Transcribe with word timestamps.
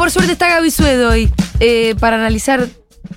por 0.00 0.10
suerte 0.10 0.32
está 0.32 0.48
Gaby 0.48 0.70
Suedo 0.70 1.10
hoy 1.10 1.30
eh, 1.60 1.94
para 2.00 2.16
analizar. 2.16 2.66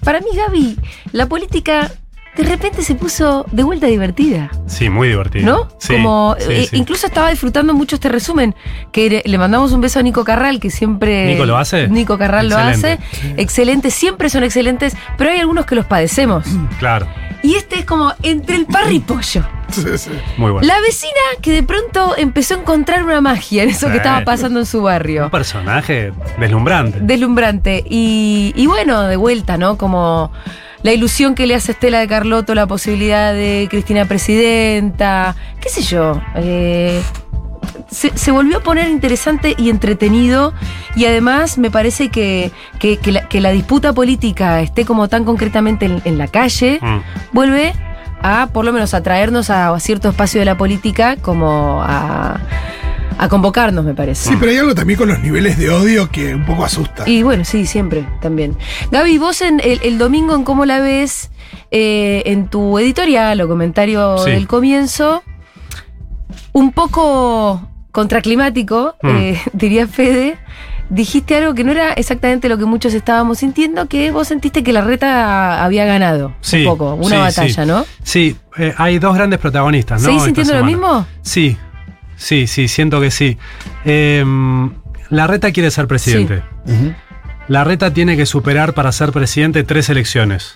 Para 0.04 0.20
mí, 0.20 0.28
Gaby, 0.36 0.78
la 1.14 1.28
política 1.28 1.90
de 2.36 2.44
repente 2.44 2.82
se 2.82 2.96
puso 2.96 3.46
de 3.54 3.64
vuelta 3.64 3.88
divertida. 3.88 4.52
Sí, 4.66 4.90
muy 4.90 5.08
divertido. 5.08 5.46
¿No? 5.46 5.70
Sí, 5.80 5.94
Como, 5.94 6.36
sí, 6.40 6.46
eh, 6.52 6.68
sí. 6.70 6.76
Incluso 6.76 7.08
estaba 7.08 7.30
disfrutando 7.30 7.74
mucho 7.74 7.96
este 7.96 8.10
resumen. 8.10 8.54
Que 8.92 9.22
le- 9.24 9.38
mandamos 9.38 9.72
un 9.72 9.80
beso 9.80 10.00
a 10.00 10.02
Nico 10.04 10.26
Carral, 10.26 10.60
que 10.60 10.70
siempre. 10.72 11.28
¿Nico 11.28 11.46
lo 11.46 11.58
hace? 11.58 11.88
Nico 11.88 12.18
Carral 12.18 12.50
lo 12.50 12.58
hace. 12.58 13.00
Excelente, 13.38 13.90
siempre 13.90 14.30
son 14.30 14.44
excelentes, 14.44 14.94
pero 15.18 15.30
hay 15.32 15.40
algunos 15.40 15.66
que 15.66 15.76
los 15.76 15.86
padecemos. 15.86 16.46
Claro, 16.80 17.08
Y 17.44 17.56
este 17.56 17.80
es 17.80 17.86
como 17.86 18.14
entre 18.24 18.56
el 18.56 18.66
parry 18.66 18.96
y 18.96 19.00
pollo. 19.02 19.44
muy 20.38 20.52
bueno. 20.52 20.66
La 20.68 20.80
vecina 20.82 21.12
que 21.42 21.52
de 21.52 21.64
pronto 21.64 22.16
empezó 22.18 22.56
a 22.56 22.60
encontrar 22.60 23.04
una 23.04 23.22
magia 23.22 23.64
en 23.64 23.70
eso 23.70 23.88
que 23.88 23.94
Sí. 23.94 23.98
estaba 23.98 24.24
pasando 24.24 24.60
en 24.62 24.66
su 24.66 24.82
barrio. 24.82 25.26
Un 25.26 25.30
personaje 25.32 26.14
deslumbrante. 26.40 27.00
Deslumbrante. 27.02 27.84
Y, 27.90 28.54
y 28.56 28.68
bueno, 28.68 29.02
de 29.04 29.16
vuelta, 29.18 29.58
¿no? 29.58 29.78
Como 29.78 30.32
la 30.84 30.94
ilusión 30.94 31.36
que 31.36 31.46
le 31.48 31.56
hace 31.56 31.74
Estela 31.74 32.00
de 32.00 32.08
Carlotto, 32.08 32.56
la 32.56 32.66
posibilidad 32.68 33.34
de 33.34 33.68
Cristina 33.70 34.06
presidenta, 34.06 35.36
qué 35.60 35.70
sé 35.70 35.82
yo. 35.82 36.22
eh, 36.36 37.02
se, 37.90 38.12
se 38.18 38.32
volvió 38.32 38.58
a 38.58 38.60
poner 38.62 38.90
interesante 38.90 39.56
y 39.58 39.70
entretenido 39.70 40.54
y 40.96 41.06
además 41.06 41.58
me 41.58 41.70
parece 41.72 42.10
que, 42.10 42.52
que- 42.80 42.98
que 42.98 43.12
la, 43.12 43.28
que 43.28 43.42
la 43.42 43.52
disputa 43.52 43.94
política 43.94 44.62
esté 44.62 44.86
como 44.86 45.08
tan 45.10 45.24
concretamente 45.26 45.86
en, 45.86 46.02
en 46.06 46.18
la 46.18 46.28
calle, 46.28 46.80
Mm. 46.82 47.00
vuelve 47.34 47.74
a 48.22 48.48
por 48.54 48.64
lo 48.66 48.72
menos 48.74 48.94
atraernos 48.94 49.50
a, 49.50 49.70
a 49.74 49.80
cierto 49.80 50.10
espacio 50.10 50.40
de 50.40 50.46
la 50.46 50.58
política 50.58 51.18
como 51.18 51.82
a, 51.84 52.40
a 53.18 53.28
convocarnos, 53.30 53.84
me 53.86 53.94
parece. 53.94 54.30
Sí, 54.30 54.36
pero 54.40 54.52
hay 54.52 54.58
algo 54.58 54.74
también 54.74 54.98
con 54.98 55.10
los 55.10 55.20
niveles 55.20 55.58
de 55.58 55.70
odio 55.70 56.10
que 56.10 56.34
un 56.34 56.46
poco 56.46 56.64
asusta. 56.66 57.04
Y 57.08 57.22
bueno, 57.24 57.44
sí, 57.46 57.66
siempre, 57.66 58.06
también. 58.22 58.56
Gaby, 58.92 59.18
vos 59.18 59.42
en 59.42 59.60
el, 59.64 59.80
el 59.84 59.98
domingo 59.98 60.36
en 60.36 60.44
cómo 60.44 60.66
la 60.66 60.80
ves, 60.80 61.32
eh, 61.72 62.24
en 62.26 62.48
tu 62.48 62.80
editorial 62.80 63.40
o 63.42 63.48
comentario 63.48 64.18
Sí. 64.20 64.32
del 64.32 64.48
comienzo, 64.48 65.22
un 66.54 66.72
poco 66.72 67.68
contraclimático, 67.92 68.96
Mm. 69.04 69.08
eh, 69.10 69.42
diría 69.54 69.88
Fede, 69.88 70.38
dijiste 70.90 71.36
algo 71.38 71.54
que 71.54 71.64
no 71.64 71.72
era 71.72 71.94
exactamente 71.94 72.50
lo 72.50 72.58
que 72.58 72.66
muchos 72.66 72.94
estábamos 72.94 73.40
sintiendo, 73.40 73.88
que 73.88 74.12
vos 74.12 74.28
sentiste 74.28 74.64
que 74.64 74.74
la 74.74 74.82
reta 74.82 75.64
había 75.64 75.86
ganado 75.86 76.34
Sí, 76.42 76.60
un 76.60 76.66
poco, 76.66 76.94
una 76.96 77.10
sí, 77.10 77.16
batalla, 77.16 77.64
sí. 77.64 77.68
¿no? 77.70 77.86
Sí, 78.04 78.36
eh, 78.58 78.74
hay 78.78 79.00
dos 79.00 79.16
grandes 79.16 79.40
protagonistas, 79.40 80.02
¿no? 80.02 80.08
¿Seguís 80.08 80.24
sintiendo 80.24 80.54
lo 80.56 80.64
mismo? 80.64 81.06
Sí, 81.22 81.58
sí, 82.16 82.48
sí, 82.48 82.68
siento 82.68 83.00
que 83.02 83.12
sí. 83.12 83.38
Eh, 83.86 84.24
la 85.10 85.28
reta 85.28 85.52
quiere 85.52 85.70
ser 85.72 85.88
presidente. 85.88 86.42
La 87.48 87.64
reta 87.64 87.94
tiene 87.94 88.16
que 88.18 88.26
superar 88.26 88.74
para 88.74 88.92
ser 88.92 89.12
presidente 89.12 89.64
tres 89.64 89.90
elecciones. 89.90 90.56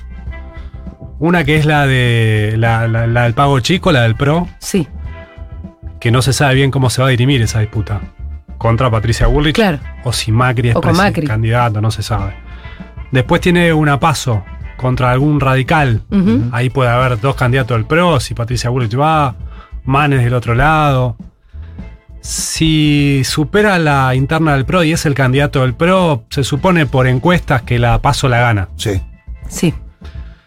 Una 1.19 1.43
que 1.43 1.57
es 1.57 1.65
la 1.65 1.85
de 1.87 2.55
la, 2.57 2.87
la- 2.87 3.07
la 3.07 3.23
del 3.23 3.33
pago 3.33 3.59
chico, 3.59 3.91
la 3.91 4.03
del 4.03 4.15
PRO, 4.15 4.47
Sí, 4.59 4.87
que 5.99 6.11
no 6.11 6.21
se 6.21 6.33
sabe 6.33 6.55
bien 6.55 6.71
cómo 6.71 6.89
se 6.89 7.01
va 7.01 7.07
a 7.07 7.11
dirimir 7.11 7.41
esa 7.41 7.59
disputa. 7.59 8.01
Contra 8.57 8.89
Patricia 8.89 9.27
Bullrich. 9.27 9.55
claro. 9.55 9.79
O 10.03 10.11
si 10.13 10.31
Macri 10.31 10.69
es 10.69 10.75
O 10.75 10.81
con 10.81 10.93
presi- 10.93 10.97
Macri. 10.97 11.27
candidato, 11.27 11.79
no 11.81 11.91
se 11.91 12.01
sabe. 12.03 12.33
Después 13.11 13.39
tiene 13.41 13.71
una 13.73 13.99
paso 13.99 14.43
contra 14.77 15.11
algún 15.11 15.39
radical. 15.39 16.01
Ahí 16.51 16.69
puede 16.69 16.89
haber 16.89 17.19
dos 17.19 17.35
candidatos 17.35 17.77
del 17.77 17.85
PRO, 17.85 18.19
si 18.19 18.33
Patricia 18.33 18.69
Bullrich 18.69 18.99
va, 18.99 19.35
Manes 19.85 20.23
del 20.23 20.33
otro 20.33 20.53
lado. 20.55 21.15
Si 22.21 23.21
supera 23.23 23.77
la 23.79 24.13
interna 24.15 24.53
del 24.53 24.65
PRO 24.65 24.83
y 24.83 24.91
es 24.91 25.05
el 25.05 25.13
candidato 25.13 25.61
del 25.61 25.75
PRO, 25.75 26.25
se 26.29 26.43
supone 26.43 26.85
por 26.85 27.07
encuestas 27.07 27.61
que 27.61 27.79
la 27.79 28.01
paso 28.01 28.27
la 28.27 28.39
gana. 28.39 28.69
Sí. 28.75 29.01
Sí. 29.47 29.73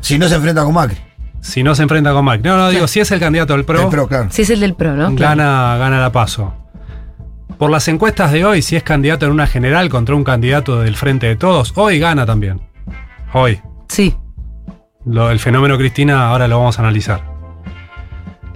Si 0.00 0.18
no 0.18 0.28
se 0.28 0.34
enfrenta 0.34 0.64
con 0.64 0.74
Macri. 0.74 0.98
Si 1.40 1.62
no 1.62 1.74
se 1.74 1.82
enfrenta 1.82 2.12
con 2.12 2.24
Macri. 2.24 2.48
No, 2.48 2.56
no, 2.56 2.68
digo, 2.70 2.86
si 2.86 3.00
es 3.00 3.10
el 3.10 3.20
candidato 3.20 3.54
del 3.54 3.64
PRO, 3.64 3.82
El 3.82 3.88
PRO, 3.88 4.06
claro. 4.08 4.26
Sí, 4.30 4.42
es 4.42 4.50
el 4.50 4.60
del 4.60 4.74
PRO, 4.74 4.94
¿no? 4.94 5.14
Gana, 5.14 5.76
gana 5.78 5.98
la 6.00 6.12
paso. 6.12 6.54
Por 7.58 7.70
las 7.70 7.88
encuestas 7.88 8.32
de 8.32 8.44
hoy, 8.44 8.62
si 8.62 8.76
es 8.76 8.82
candidato 8.82 9.26
en 9.26 9.32
una 9.32 9.46
general 9.46 9.88
contra 9.88 10.14
un 10.14 10.24
candidato 10.24 10.80
del 10.80 10.96
Frente 10.96 11.26
de 11.26 11.36
Todos, 11.36 11.72
hoy 11.76 11.98
gana 11.98 12.24
también. 12.26 12.60
Hoy. 13.32 13.60
Sí. 13.88 14.14
Lo- 15.04 15.30
el 15.30 15.38
fenómeno 15.38 15.76
Cristina 15.78 16.28
ahora 16.28 16.46
lo 16.48 16.58
vamos 16.58 16.78
a 16.78 16.82
analizar. 16.82 17.22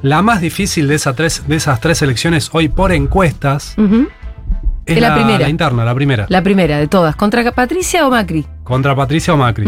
La 0.02 0.20
más 0.22 0.40
difícil 0.40 0.86
de, 0.88 0.94
esa 0.96 1.14
tres, 1.14 1.44
de 1.48 1.56
esas 1.56 1.80
tres 1.80 2.02
elecciones 2.02 2.50
hoy 2.52 2.68
por 2.68 2.92
encuestas 2.92 3.74
es 4.86 4.96
Es 4.96 5.00
la 5.00 5.14
primera. 5.14 5.38
la 5.38 5.48
interna, 5.48 5.84
la 5.84 5.94
primera. 5.94 6.26
La 6.28 6.42
primera 6.42 6.78
de 6.78 6.88
todas. 6.88 7.16
¿Contra 7.16 7.50
Patricia 7.52 8.06
o 8.06 8.10
Macri? 8.10 8.46
Contra 8.64 8.94
Patricia 8.94 9.32
o 9.32 9.36
Macri. 9.38 9.64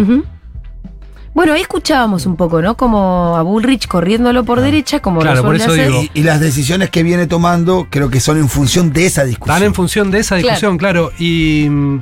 Bueno, 1.36 1.52
ahí 1.52 1.60
escuchábamos 1.60 2.24
un 2.24 2.34
poco, 2.34 2.62
¿no? 2.62 2.78
Como 2.78 3.36
a 3.36 3.42
Bullrich 3.42 3.86
corriéndolo 3.88 4.42
por 4.44 4.62
derecha, 4.62 5.00
como. 5.00 5.20
Claro, 5.20 5.42
por 5.42 5.54
eso 5.54 5.70
digo. 5.74 6.02
Y, 6.02 6.10
y 6.20 6.22
las 6.22 6.40
decisiones 6.40 6.88
que 6.88 7.02
viene 7.02 7.26
tomando 7.26 7.88
creo 7.90 8.08
que 8.08 8.20
son 8.20 8.38
en 8.38 8.48
función 8.48 8.90
de 8.90 9.04
esa 9.04 9.22
discusión. 9.24 9.54
Están 9.56 9.66
en 9.66 9.74
función 9.74 10.10
de 10.10 10.20
esa 10.20 10.36
discusión, 10.36 10.78
claro. 10.78 11.12
Y 11.18 11.66
mm, 11.68 12.00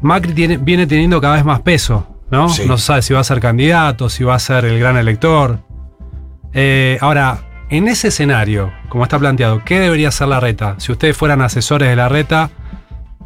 Macri 0.00 0.32
tiene- 0.32 0.58
viene 0.58 0.86
teniendo 0.86 1.20
cada 1.20 1.34
vez 1.34 1.44
más 1.44 1.60
peso, 1.62 2.06
¿no? 2.30 2.48
Sí. 2.48 2.62
No 2.66 2.78
se 2.78 2.84
sabe 2.86 3.02
si 3.02 3.12
va 3.14 3.18
a 3.20 3.24
ser 3.24 3.40
candidato, 3.40 4.08
si 4.08 4.22
va 4.22 4.36
a 4.36 4.38
ser 4.38 4.64
el 4.64 4.78
gran 4.78 4.96
elector. 4.96 5.58
Eh, 6.52 6.98
ahora, 7.00 7.66
en 7.68 7.88
ese 7.88 8.08
escenario, 8.08 8.72
como 8.90 9.02
está 9.02 9.18
planteado, 9.18 9.62
¿qué 9.64 9.80
debería 9.80 10.08
hacer 10.10 10.28
la 10.28 10.38
reta? 10.38 10.76
Si 10.78 10.92
ustedes 10.92 11.16
fueran 11.16 11.42
asesores 11.42 11.88
de 11.88 11.96
la 11.96 12.08
reta, 12.08 12.50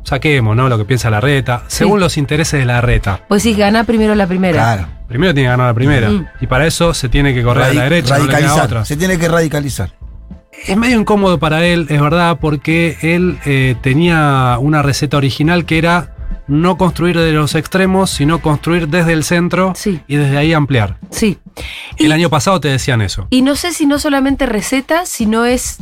saquemos, 0.09 0.55
¿no? 0.57 0.69
Lo 0.69 0.77
que 0.79 0.85
piensa 0.85 1.09
la 1.11 1.21
reta, 1.21 1.63
según 1.69 2.01
los 2.01 2.17
intereses 2.19 2.59
de 2.61 2.67
la 2.67 2.81
reta. 2.81 3.21
Pues 3.29 3.43
sí, 3.43 3.55
gana 3.55 3.85
primero 3.85 4.15
la 4.15 4.27
primera. 4.27 4.55
Claro. 4.63 4.89
Primero 5.09 5.33
tiene 5.33 5.47
que 5.47 5.51
ganar 5.51 5.67
la 5.69 5.75
primera. 5.75 6.11
Mm. 6.11 6.27
Y 6.41 6.47
para 6.47 6.67
eso 6.67 6.93
se 6.93 7.09
tiene 7.09 7.33
que 7.33 7.43
correr 7.43 7.65
a 7.65 7.73
la 7.75 7.83
derecha, 7.85 8.19
no 8.19 8.25
radicalizar. 8.27 8.65
otra. 8.67 8.85
Se 8.85 8.97
tiene 8.97 9.19
que 9.19 9.29
radicalizar. 9.29 9.95
Es 10.67 10.77
medio 10.77 10.99
incómodo 11.01 11.39
para 11.39 11.65
él, 11.65 11.87
es 11.89 12.01
verdad, 12.01 12.39
porque 12.41 12.97
él 13.03 13.39
eh, 13.47 13.77
tenía 13.81 14.57
una 14.61 14.83
receta 14.83 15.17
original 15.17 15.65
que 15.65 15.79
era 15.79 16.15
no 16.49 16.77
construir 16.77 17.17
desde 17.17 17.33
los 17.33 17.55
extremos, 17.55 18.11
sino 18.11 18.41
construir 18.41 18.89
desde 18.89 19.13
el 19.13 19.23
centro 19.23 19.73
Sí. 19.77 20.01
y 20.09 20.17
desde 20.17 20.37
ahí 20.37 20.53
ampliar. 20.53 20.97
Sí. 21.11 21.39
El 21.97 22.09
Y- 22.09 22.13
año 22.13 22.29
pasado 22.31 22.59
te 22.61 22.69
decían 22.69 23.01
eso. 23.03 23.27
Y 23.31 23.43
no 23.43 23.55
sé 23.55 23.73
si 23.73 23.87
no 23.87 23.99
solamente 23.99 24.47
receta, 24.47 25.07
sino 25.07 25.45
es. 25.45 25.79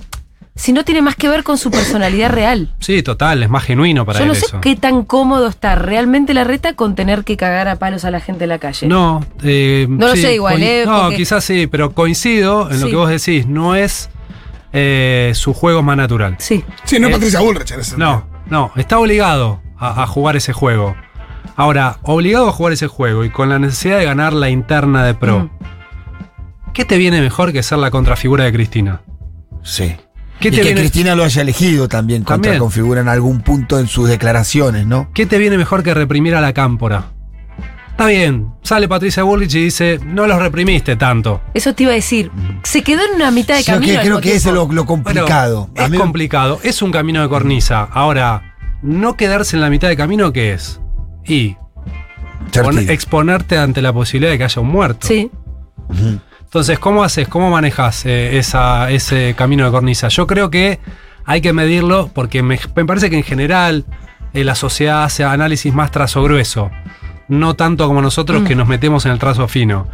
Si 0.57 0.73
no 0.73 0.85
tiene 0.85 1.03
más 1.03 1.17
que 1.17 1.29
ver 1.29 1.45
con 1.45 1.59
su 1.59 1.71
personalidad 1.71 2.31
real. 2.31 2.75
Sí, 2.81 3.03
total, 3.03 3.43
es 3.43 3.51
más 3.51 3.63
genuino 3.65 4.05
para 4.07 4.19
Yo 4.21 4.23
él 4.25 4.29
no 4.31 4.35
sé 4.35 4.47
eso. 4.47 4.61
qué 4.63 4.75
tan 4.75 5.05
cómodo 5.05 5.49
está 5.49 5.75
realmente 5.75 6.33
la 6.35 6.45
reta 6.45 6.73
con 6.73 6.95
tener 6.95 7.25
que 7.25 7.37
cagar 7.37 7.69
a 7.69 7.77
palos 7.77 8.05
a 8.07 8.11
la 8.11 8.21
gente 8.21 8.45
en 8.45 8.49
la 8.49 8.59
calle. 8.59 8.87
No, 8.89 9.25
eh, 9.43 9.87
No 9.89 10.09
lo 10.09 10.17
sé 10.17 10.35
igual, 10.35 10.63
¿eh? 10.63 10.85
No, 10.87 11.03
Porque- 11.03 11.17
quizás 11.17 11.45
sí, 11.45 11.67
pero 11.67 11.93
coincido 11.93 12.71
en 12.71 12.81
lo 12.81 12.87
que 12.89 12.97
vos 12.97 13.11
decís. 13.11 13.47
No 13.47 13.75
es 13.77 14.09
eh, 14.73 15.33
su 15.35 15.53
juego 15.55 15.83
más 15.83 15.97
natural. 15.99 16.37
Sí. 16.39 16.65
Sí, 16.85 16.99
no 16.99 17.09
Eh, 17.09 17.13
Patricia 17.13 17.41
Bullrich 17.41 17.71
en 17.73 17.81
ese 17.81 17.91
sentido. 17.91 18.09
No, 18.09 18.27
no, 18.49 18.73
está 18.81 18.99
obligado 18.99 19.61
a, 19.79 20.03
a 20.03 20.07
jugar 20.07 20.37
ese 20.37 20.53
juego. 20.55 20.97
Ahora, 21.55 21.99
obligado 22.03 22.49
a 22.49 22.53
jugar 22.53 22.73
ese 22.73 22.87
juego 22.87 23.25
y 23.25 23.31
con 23.31 23.49
la 23.51 23.59
necesidad 23.59 23.99
de 23.99 24.05
ganar 24.07 24.33
la 24.33 24.49
interna 24.51 25.05
de 25.05 25.15
Pro, 25.15 25.39
Mm. 25.41 25.51
¿qué 26.73 26.85
te 26.85 26.97
viene 26.97 27.21
mejor 27.21 27.53
que 27.53 27.63
ser 27.63 27.79
la 27.79 27.91
contrafigura 27.91 28.45
de 28.45 28.53
Cristina? 28.53 29.03
Sí. 29.63 29.97
¿Qué 30.41 30.49
y 30.49 30.51
te 30.51 30.57
que 30.59 30.63
viene- 30.65 30.81
Cristina 30.81 31.15
lo 31.15 31.25
haya 31.25 31.43
elegido 31.43 31.89
también, 31.89 32.25
También. 32.25 32.55
contraconfigura 32.55 33.01
en 33.01 33.09
algún 33.09 33.41
punto 33.41 33.79
en 33.79 33.87
sus 33.87 34.09
declaraciones, 34.09 34.87
¿no? 34.87 35.11
¿Qué 35.15 35.27
te 35.27 35.39
viene 35.39 35.57
mejor 35.57 35.83
que 35.83 35.95
reprimir 35.95 36.35
a 36.35 36.41
la 36.41 36.53
cámpora? 36.53 37.07
Está 37.93 38.09
bien, 38.09 38.49
sale 38.63 38.89
Patricia 38.89 39.23
Bullrich 39.23 39.55
y 39.55 39.65
dice, 39.65 39.99
no 40.05 40.27
los 40.27 40.39
reprimiste 40.39 40.97
tanto. 40.97 41.41
Eso 41.55 41.75
te 41.75 41.85
iba 41.85 41.93
a 41.93 41.95
decir. 41.95 42.31
Se 42.63 42.83
quedó 42.83 43.01
en 43.09 43.15
una 43.15 43.31
mitad 43.31 43.57
de 43.57 43.65
camino. 43.65 44.01
creo 44.03 44.21
que 44.21 44.35
ese 44.35 44.51
es 44.51 44.55
lo, 44.55 44.69
complicado. 44.85 45.71
Es 45.75 45.89
mí- 45.89 45.97
complicado, 45.97 46.61
es 46.63 46.83
un 46.83 46.93
camino 46.93 47.23
de 47.23 47.29
cornisa. 47.31 47.89
Ahora, 47.91 48.55
no 48.83 49.17
quedarse 49.17 49.57
en 49.57 49.63
la 49.63 49.71
mitad 49.71 49.89
de 49.89 49.97
camino, 49.97 50.31
¿qué 50.31 50.53
es? 50.53 50.79
Y 51.25 51.57
exponerte 52.89 53.57
ante 53.59 53.81
la 53.83 53.93
posibilidad 53.93 54.31
de 54.33 54.39
que 54.39 54.45
haya 54.45 54.61
un 54.61 54.69
muerto. 54.69 55.07
Sí. 55.07 55.31
Ujú. 55.89 56.21
Entonces, 56.57 56.79
¿cómo 56.79 57.05
haces? 57.05 57.29
¿Cómo 57.29 57.51
manejas 57.51 58.07
eh, 58.07 58.39
esa, 58.39 58.91
ese 58.91 59.35
camino 59.37 59.67
de 59.67 59.71
cornisa? 59.71 60.09
Yo 60.09 60.27
creo 60.27 60.49
que 60.49 60.81
hay 61.27 61.43
que 61.43 61.53
medirlo 61.53 62.09
porque 62.15 62.43
me, 62.43 62.59
me 62.75 62.87
parece 62.87 63.11
que 63.11 63.19
en 63.19 63.25
general 63.25 63.85
eh, 64.33 64.43
la 64.43 64.55
sociedad 64.55 65.05
hace 65.05 65.23
análisis 65.23 65.75
más 65.75 65.91
trazo 65.91 66.23
grueso. 66.23 66.71
No 67.29 67.57
tanto 67.57 67.87
como 67.87 68.01
nosotros 68.01 68.41
Mm. 68.41 68.45
que 68.47 68.55
nos 68.55 68.69
metemos 68.69 69.05
en 69.05 69.13
el 69.13 69.19
trazo 69.19 69.47
fino. 69.49 69.87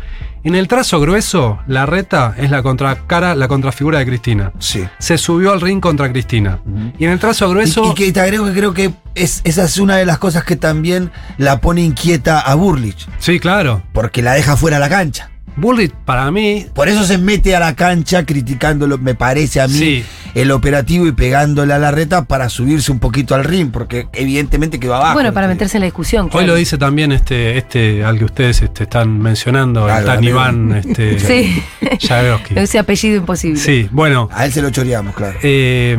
En 0.44 0.54
el 0.54 0.68
trazo 0.68 1.00
grueso, 1.00 1.58
la 1.66 1.84
reta 1.84 2.34
es 2.38 2.48
la 2.52 2.62
contracara, 2.62 3.34
la 3.34 3.48
contrafigura 3.48 3.98
de 3.98 4.06
Cristina. 4.06 4.52
Sí. 4.60 4.86
Se 5.00 5.18
subió 5.18 5.50
al 5.50 5.60
ring 5.60 5.80
contra 5.80 6.12
Cristina. 6.12 6.60
Y 6.96 7.06
en 7.06 7.10
el 7.10 7.18
trazo 7.18 7.50
grueso. 7.50 7.86
Y, 7.86 7.90
y 7.90 7.94
que 7.94 8.12
te 8.12 8.20
agrego 8.20 8.46
que 8.46 8.52
creo 8.52 8.72
que 8.72 8.92
es, 9.16 9.40
esa 9.42 9.64
es 9.64 9.78
una 9.78 9.96
de 9.96 10.06
las 10.06 10.18
cosas 10.18 10.44
que 10.44 10.54
también 10.54 11.10
la 11.38 11.60
pone 11.60 11.80
inquieta 11.82 12.38
a 12.38 12.54
Burlich, 12.54 13.08
Sí, 13.18 13.40
claro. 13.40 13.82
porque 13.92 14.22
la 14.22 14.34
deja 14.34 14.56
fuera 14.56 14.76
de 14.76 14.80
la 14.82 14.88
cancha. 14.88 15.28
Bullrich, 15.56 15.92
para 16.04 16.30
mí, 16.30 16.66
Por 16.74 16.88
eso 16.88 17.04
se 17.04 17.18
mete 17.18 17.54
a 17.54 17.60
la 17.60 17.74
cancha 17.76 18.24
criticándolo, 18.24 18.98
me 18.98 19.14
parece 19.14 19.60
a 19.60 19.68
mí, 19.68 19.74
Sí. 19.78 20.04
el 20.34 20.50
operativo 20.50 21.06
y 21.06 21.12
pegándole 21.12 21.72
a 21.74 21.78
la 21.78 21.90
reta 21.90 22.24
para 22.24 22.48
subirse 22.48 22.90
un 22.90 22.98
poquito 22.98 23.34
al 23.34 23.44
ring, 23.44 23.70
porque 23.70 24.06
evidentemente 24.12 24.80
que 24.80 24.88
va 24.88 24.96
abajo. 24.98 25.14
bueno, 25.14 25.32
para 25.32 25.48
meterse 25.48 25.76
en 25.76 25.82
la 25.82 25.86
discusión. 25.86 26.24
hoy 26.26 26.30
claro. 26.30 26.46
lo 26.48 26.54
dice 26.54 26.78
también 26.78 27.12
este, 27.12 27.58
este 27.58 28.04
al 28.04 28.18
que 28.18 28.24
ustedes 28.24 28.62
este, 28.62 28.84
están 28.84 29.18
mencionando, 29.18 29.84
Claro, 29.84 30.00
el 30.00 30.06
tan. 30.06 30.24
Iván 30.24 30.72
este, 30.72 31.18
Sí. 31.20 31.62
Ese 32.54 32.78
apellido 32.78 33.16
imposible. 33.18 33.58
Sí, 33.60 33.88
bueno, 33.92 34.28
A 34.32 34.44
él 34.46 34.52
se 34.52 34.62
lo 34.62 34.70
choreamos, 34.70 35.14
claro. 35.14 35.38
Eh, 35.42 35.96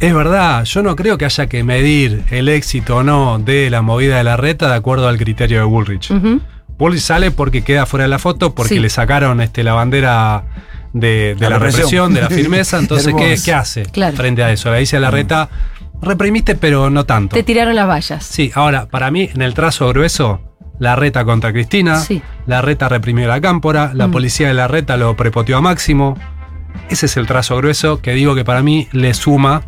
es 0.00 0.14
verdad, 0.14 0.64
yo 0.64 0.82
no 0.82 0.96
creo 0.96 1.16
que 1.18 1.24
haya 1.24 1.46
que 1.46 1.64
medir 1.64 2.24
el 2.30 2.48
éxito 2.48 2.96
o 2.98 3.02
no 3.02 3.38
de 3.38 3.70
la 3.70 3.80
movida 3.82 4.18
de 4.18 4.24
la 4.24 4.36
reta 4.36 4.68
de 4.68 4.74
acuerdo 4.74 5.08
al 5.08 5.16
criterio 5.18 5.58
de 5.60 5.64
Bullrich. 5.64 6.10
Ujú. 6.10 6.40
Bullrich 6.78 7.00
sale 7.02 7.30
porque 7.30 7.62
queda 7.62 7.86
fuera 7.86 8.04
de 8.04 8.08
la 8.08 8.18
foto, 8.18 8.54
porque 8.54 8.74
Sí. 8.74 8.80
le 8.80 8.88
sacaron 8.90 9.40
este, 9.40 9.62
la 9.62 9.74
bandera 9.74 10.44
de, 10.92 11.34
de 11.34 11.36
La 11.40 11.50
la, 11.50 11.58
represión. 11.58 12.12
represión, 12.12 12.14
de 12.14 12.20
la 12.22 12.28
firmeza. 12.30 12.78
Entonces, 12.80 13.14
¿qué, 13.44 13.52
hace 13.54 13.82
Claro. 13.84 14.16
frente 14.16 14.42
a 14.42 14.50
eso? 14.50 14.70
Le 14.72 14.78
dice 14.80 14.96
a 14.96 15.00
la 15.00 15.10
reta, 15.10 15.48
reprimiste, 16.02 16.54
pero 16.56 16.90
no 16.90 17.04
tanto. 17.04 17.34
Te 17.36 17.42
tiraron 17.42 17.74
las 17.76 17.88
vallas. 17.88 18.24
Sí, 18.24 18.50
ahora, 18.54 18.86
para 18.86 19.10
mí, 19.10 19.30
en 19.34 19.42
el 19.42 19.54
trazo 19.54 19.88
grueso, 19.88 20.40
la 20.78 20.96
reta 20.96 21.24
contra 21.24 21.52
Cristina, 21.52 22.00
Sí. 22.00 22.20
la 22.46 22.60
reta 22.60 22.88
reprimió 22.88 23.26
a 23.26 23.28
la 23.36 23.40
cámpora, 23.40 23.92
la 23.94 24.08
Mm. 24.08 24.10
policía 24.12 24.48
de 24.48 24.54
la 24.54 24.66
reta 24.68 24.96
lo 24.96 25.16
prepoteó 25.16 25.56
a 25.58 25.60
Máximo. 25.60 26.18
Ese 26.90 27.06
es 27.06 27.16
el 27.16 27.26
trazo 27.26 27.56
grueso 27.56 28.00
que 28.02 28.12
digo 28.12 28.34
que 28.34 28.44
para 28.44 28.62
mí 28.62 28.88
le 28.90 29.14
suma 29.14 29.62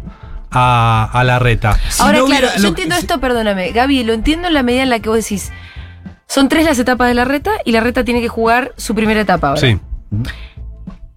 a, 0.50 1.08
a 1.12 1.24
la 1.24 1.38
reta. 1.38 1.78
Si 1.88 2.02
Ahora, 2.02 2.18
no 2.18 2.26
claro, 2.26 2.46
hubiera- 2.46 2.56
yo 2.56 2.62
lo- 2.62 2.68
entiendo 2.70 2.94
esto, 2.96 3.20
perdóname. 3.20 3.70
Gaby, 3.72 4.04
lo 4.04 4.12
entiendo 4.12 4.48
en 4.48 4.54
la 4.54 4.62
medida 4.62 4.82
en 4.82 4.90
la 4.90 4.98
que 5.00 5.08
vos 5.08 5.18
decís. 5.18 5.52
Son 6.28 6.48
tres 6.48 6.64
las 6.64 6.78
etapas 6.78 7.08
de 7.08 7.14
la 7.14 7.24
reta 7.24 7.52
y 7.64 7.72
la 7.72 7.80
reta 7.80 8.04
tiene 8.04 8.20
que 8.20 8.28
jugar 8.28 8.72
su 8.76 8.94
primera 8.94 9.20
etapa 9.20 9.48
ahora. 9.48 9.60
Sí, 9.60 9.78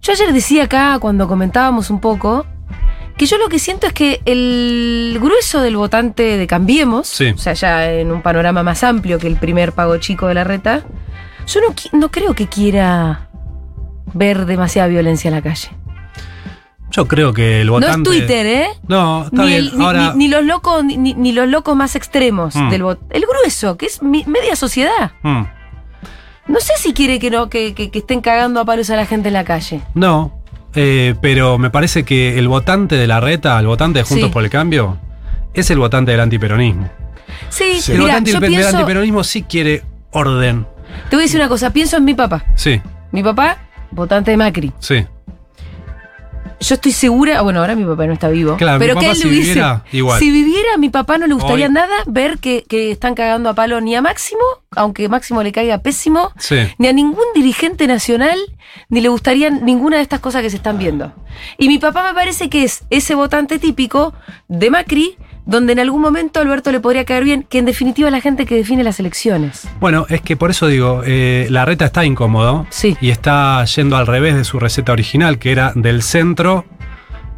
Yo 0.02 0.12
ayer 0.12 0.32
decía 0.32 0.64
acá, 0.64 0.98
cuando 1.00 1.26
comentábamos 1.28 1.90
un 1.90 2.00
poco, 2.00 2.46
que 3.16 3.26
yo 3.26 3.36
lo 3.38 3.48
que 3.48 3.58
siento 3.58 3.86
es 3.86 3.92
que 3.92 4.20
el 4.24 5.18
grueso 5.20 5.60
del 5.60 5.76
votante 5.76 6.38
de 6.38 6.46
Cambiemos, 6.46 7.06
Sí. 7.08 7.30
o 7.30 7.38
sea, 7.38 7.52
ya 7.54 7.92
en 7.92 8.10
un 8.12 8.22
panorama 8.22 8.62
más 8.62 8.82
amplio 8.84 9.18
que 9.18 9.26
el 9.26 9.36
primer 9.36 9.72
pago 9.72 9.96
chico 9.98 10.26
de 10.26 10.34
la 10.34 10.44
reta, 10.44 10.84
yo 11.46 11.60
no, 11.60 11.74
no 11.98 12.10
creo 12.10 12.34
que 12.34 12.46
quiera 12.46 13.28
ver 14.14 14.46
demasiada 14.46 14.88
violencia 14.88 15.28
en 15.28 15.34
la 15.34 15.42
calle. 15.42 15.68
Yo 16.90 17.06
creo 17.08 17.32
que 17.32 17.60
el 17.60 17.66
No 17.68 17.74
votante. 17.74 18.10
es 18.10 18.18
Twitter, 18.18 18.46
¿eh? 18.46 18.68
No, 18.88 19.24
está 19.24 19.42
Ni, 19.42 19.48
bien. 19.48 19.58
el- 19.60 19.78
ni- 19.78 19.84
Ahora, 19.84 20.12
ni- 20.12 20.18
ni 20.18 20.28
los 20.28 20.44
locos, 20.44 20.84
ni, 20.84 21.32
los 21.32 21.48
locos 21.48 21.76
más 21.76 21.94
extremos 21.96 22.54
Mm. 22.56 22.68
del 22.70 22.82
voto. 22.82 23.02
El 23.10 23.22
grueso, 23.26 23.76
que 23.76 23.86
es 23.86 24.02
mi- 24.02 24.24
media 24.26 24.56
sociedad. 24.56 25.12
mm, 25.22 25.42
No 26.48 26.58
sé 26.58 26.72
si 26.78 26.92
quiere 26.94 27.20
que 27.20 27.30
no, 27.30 27.48
que, 27.48 27.74
que- 27.74 27.90
que 27.92 28.00
estén 28.00 28.20
cagando 28.20 28.58
a 28.60 28.64
palos 28.64 28.90
a 28.90 28.96
la 28.96 29.06
gente 29.06 29.28
en 29.28 29.34
la 29.34 29.44
calle. 29.44 29.82
no. 29.94 30.36
eh, 30.76 31.16
pero 31.20 31.58
me 31.58 31.68
parece 31.70 32.04
que 32.04 32.38
el 32.38 32.46
votante 32.46 32.94
de 32.94 33.08
la 33.08 33.18
reta, 33.18 33.58
el 33.58 33.66
votante 33.66 33.98
de 33.98 34.04
Juntos 34.04 34.28
Sí. 34.28 34.32
por 34.32 34.44
el 34.44 34.50
Cambio, 34.50 34.98
es 35.52 35.68
el 35.72 35.78
votante 35.80 36.12
del 36.12 36.20
antiperonismo. 36.20 36.88
Sí, 37.48 37.80
Sí. 37.80 37.90
El 37.92 38.02
votante 38.02 38.30
del 38.30 38.40
pienso, 38.40 38.68
antiperonismo 38.76 39.24
sí 39.24 39.42
quiere 39.42 39.82
orden. 40.12 40.66
te 41.08 41.16
voy 41.16 41.22
a 41.22 41.26
decir 41.26 41.40
una 41.40 41.48
cosa, 41.48 41.72
pienso 41.72 41.96
en 41.96 42.04
mi 42.04 42.14
papá. 42.14 42.44
Sí, 42.54 42.80
Mi 43.10 43.20
papá, 43.24 43.58
votante 43.90 44.30
de 44.30 44.36
Macri. 44.36 44.72
sí. 44.78 45.04
Yo 46.60 46.74
estoy 46.74 46.92
segura, 46.92 47.40
bueno, 47.40 47.60
ahora 47.60 47.74
mi 47.74 47.84
papá 47.84 48.06
no 48.06 48.12
está 48.12 48.28
vivo, 48.28 48.56
Claro, 48.58 48.78
mi 48.78 48.84
pero 48.86 48.94
que 49.00 49.06
papá 49.06 49.12
él 49.12 49.16
si 49.16 49.24
le 49.24 49.30
hubiese- 49.30 49.48
viviera, 49.54 49.84
igual. 49.92 50.18
Si 50.18 50.30
viviera, 50.30 50.74
a 50.74 50.76
mi 50.76 50.90
papá 50.90 51.16
no 51.16 51.26
le 51.26 51.32
gustaría 51.34 51.66
Hoy- 51.68 51.72
nada 51.72 51.94
ver 52.06 52.38
que, 52.38 52.64
que 52.68 52.90
están 52.90 53.14
cagando 53.14 53.48
a 53.48 53.54
palo 53.54 53.80
ni 53.80 53.94
a 53.94 54.02
Máximo, 54.02 54.42
aunque 54.76 55.08
Máximo 55.08 55.42
le 55.42 55.52
caiga 55.52 55.78
pésimo, 55.78 56.32
Sí. 56.38 56.56
ni 56.76 56.86
a 56.88 56.92
ningún 56.92 57.24
dirigente 57.34 57.86
nacional, 57.86 58.38
ni 58.90 59.00
le 59.00 59.08
gustaría 59.08 59.48
ninguna 59.48 59.96
de 59.96 60.02
estas 60.02 60.20
cosas 60.20 60.42
que 60.42 60.50
se 60.50 60.56
están 60.56 60.78
viendo. 60.78 61.12
Y 61.56 61.68
mi 61.68 61.78
papá 61.78 62.02
me 62.06 62.12
parece 62.14 62.50
que 62.50 62.64
es 62.64 62.82
ese 62.90 63.14
votante 63.14 63.58
típico 63.58 64.12
de 64.48 64.70
Macri, 64.70 65.16
donde 65.50 65.72
en 65.72 65.80
algún 65.80 66.00
momento 66.00 66.40
Alberto 66.40 66.70
le 66.72 66.78
podría 66.80 67.04
caer 67.04 67.24
bien, 67.24 67.44
que 67.48 67.58
en 67.58 67.64
definitiva 67.66 68.08
es 68.08 68.12
la 68.12 68.20
gente 68.20 68.46
que 68.46 68.54
define 68.54 68.84
las 68.84 69.00
elecciones. 69.00 69.66
Bueno, 69.80 70.06
es 70.08 70.20
que 70.20 70.36
por 70.36 70.50
eso 70.50 70.68
digo, 70.68 71.02
eh, 71.04 71.48
la 71.50 71.64
reta 71.64 71.84
está 71.84 72.04
incómodo 72.04 72.66
Sí. 72.70 72.96
y 73.00 73.10
está 73.10 73.64
yendo 73.64 73.96
al 73.96 74.06
revés 74.06 74.36
de 74.36 74.44
su 74.44 74.60
receta 74.60 74.92
original, 74.92 75.38
que 75.38 75.50
era 75.50 75.72
del 75.74 76.02
centro 76.02 76.64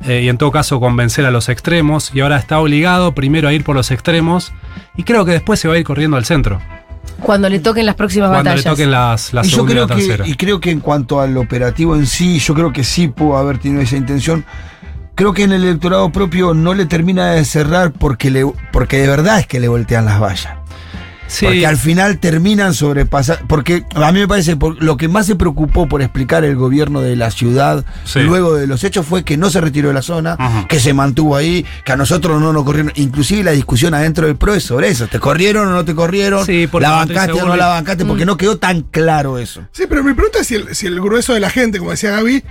eh, 0.06 0.20
y 0.24 0.28
en 0.28 0.36
todo 0.36 0.50
caso 0.52 0.78
convencer 0.78 1.24
a 1.26 1.30
los 1.30 1.48
extremos, 1.48 2.10
y 2.14 2.20
ahora 2.20 2.36
está 2.36 2.58
obligado 2.60 3.14
primero 3.14 3.48
a 3.48 3.52
ir 3.52 3.64
por 3.64 3.76
los 3.76 3.90
extremos 3.90 4.52
y 4.96 5.04
creo 5.04 5.24
que 5.24 5.30
después 5.32 5.58
se 5.60 5.68
va 5.68 5.74
a 5.74 5.78
ir 5.78 5.84
corriendo 5.84 6.16
al 6.18 6.24
centro, 6.24 6.60
Cuando 7.20 7.48
le 7.48 7.60
toquen 7.60 7.86
las 7.86 7.94
próximas 7.94 8.28
cuando 8.30 8.50
batallas. 8.50 8.64
le 8.64 8.70
toquen 8.72 8.90
las, 8.90 9.32
la 9.32 9.40
y 9.42 9.44
yo 9.48 9.50
segunda 9.50 9.72
y 9.72 9.74
creo 9.76 9.86
la 9.86 9.94
tercera. 9.94 10.24
que, 10.24 10.30
y 10.30 10.34
creo 10.34 10.60
que 10.60 10.70
en 10.70 10.80
cuanto 10.80 11.20
al 11.20 11.36
operativo 11.38 11.94
en 11.96 12.06
sí, 12.06 12.38
yo 12.40 12.52
creo 12.52 12.72
que 12.72 12.82
sí 12.84 13.08
pudo 13.08 13.36
haber 13.38 13.58
tenido 13.58 13.80
esa 13.80 13.96
intención. 13.96 14.44
Creo 15.22 15.34
que 15.34 15.44
en 15.44 15.52
el 15.52 15.62
electorado 15.62 16.10
propio 16.10 16.52
no 16.52 16.74
le 16.74 16.84
termina 16.84 17.30
de 17.30 17.44
cerrar 17.44 17.92
porque, 17.92 18.28
le, 18.28 18.44
porque 18.72 18.98
de 18.98 19.06
verdad 19.06 19.38
es 19.38 19.46
que 19.46 19.60
le 19.60 19.68
voltean 19.68 20.04
las 20.04 20.18
vallas. 20.20 20.54
Sí, 21.28 21.44
Porque 21.46 21.64
al 21.64 21.76
final 21.76 22.18
terminan 22.18 22.74
sobrepasando. 22.74 23.46
Porque 23.46 23.84
a 23.94 24.10
mí 24.10 24.18
me 24.18 24.26
parece 24.26 24.56
por, 24.56 24.82
lo 24.82 24.96
que 24.96 25.06
más 25.06 25.26
se 25.26 25.36
preocupó 25.36 25.88
por 25.88 26.02
explicar 26.02 26.42
el 26.42 26.56
gobierno 26.56 27.02
de 27.02 27.14
la 27.14 27.30
ciudad 27.30 27.84
Sí. 28.02 28.18
luego 28.18 28.54
de 28.56 28.66
los 28.66 28.82
hechos 28.82 29.06
fue 29.06 29.22
que 29.22 29.36
no 29.36 29.48
se 29.48 29.60
retiró 29.60 29.86
de 29.86 29.94
la 29.94 30.02
zona, 30.02 30.34
Ajá. 30.36 30.66
que 30.66 30.80
se 30.80 30.92
mantuvo 30.92 31.36
ahí, 31.36 31.64
que 31.84 31.92
a 31.92 31.96
nosotros 31.96 32.40
no 32.40 32.52
nos 32.52 32.64
corrieron. 32.64 32.90
Inclusive 32.96 33.44
la 33.44 33.52
discusión 33.52 33.94
adentro 33.94 34.26
del 34.26 34.34
PRO 34.34 34.54
es 34.54 34.64
sobre 34.64 34.88
eso. 34.88 35.06
¿Te 35.06 35.20
corrieron 35.20 35.68
o 35.68 35.70
no 35.70 35.84
te 35.84 35.94
corrieron? 35.94 36.44
Sí, 36.44 36.66
porque 36.66 36.88
¿La 36.88 36.96
bancaste 36.96 37.40
o 37.40 37.46
no 37.46 37.54
la 37.54 37.68
bancaste? 37.68 38.02
Mm. 38.04 38.08
Porque 38.08 38.26
no 38.26 38.36
quedó 38.36 38.58
tan 38.58 38.80
claro 38.80 39.38
eso. 39.38 39.62
Sí, 39.70 39.84
pero 39.88 40.02
mi 40.02 40.14
pregunta 40.14 40.40
es 40.40 40.48
si 40.48 40.56
el, 40.56 40.74
si 40.74 40.88
el 40.88 41.00
grueso 41.00 41.32
de 41.32 41.38
la 41.38 41.48
gente, 41.48 41.78
como 41.78 41.92
decía 41.92 42.10
Gaby, 42.10 42.42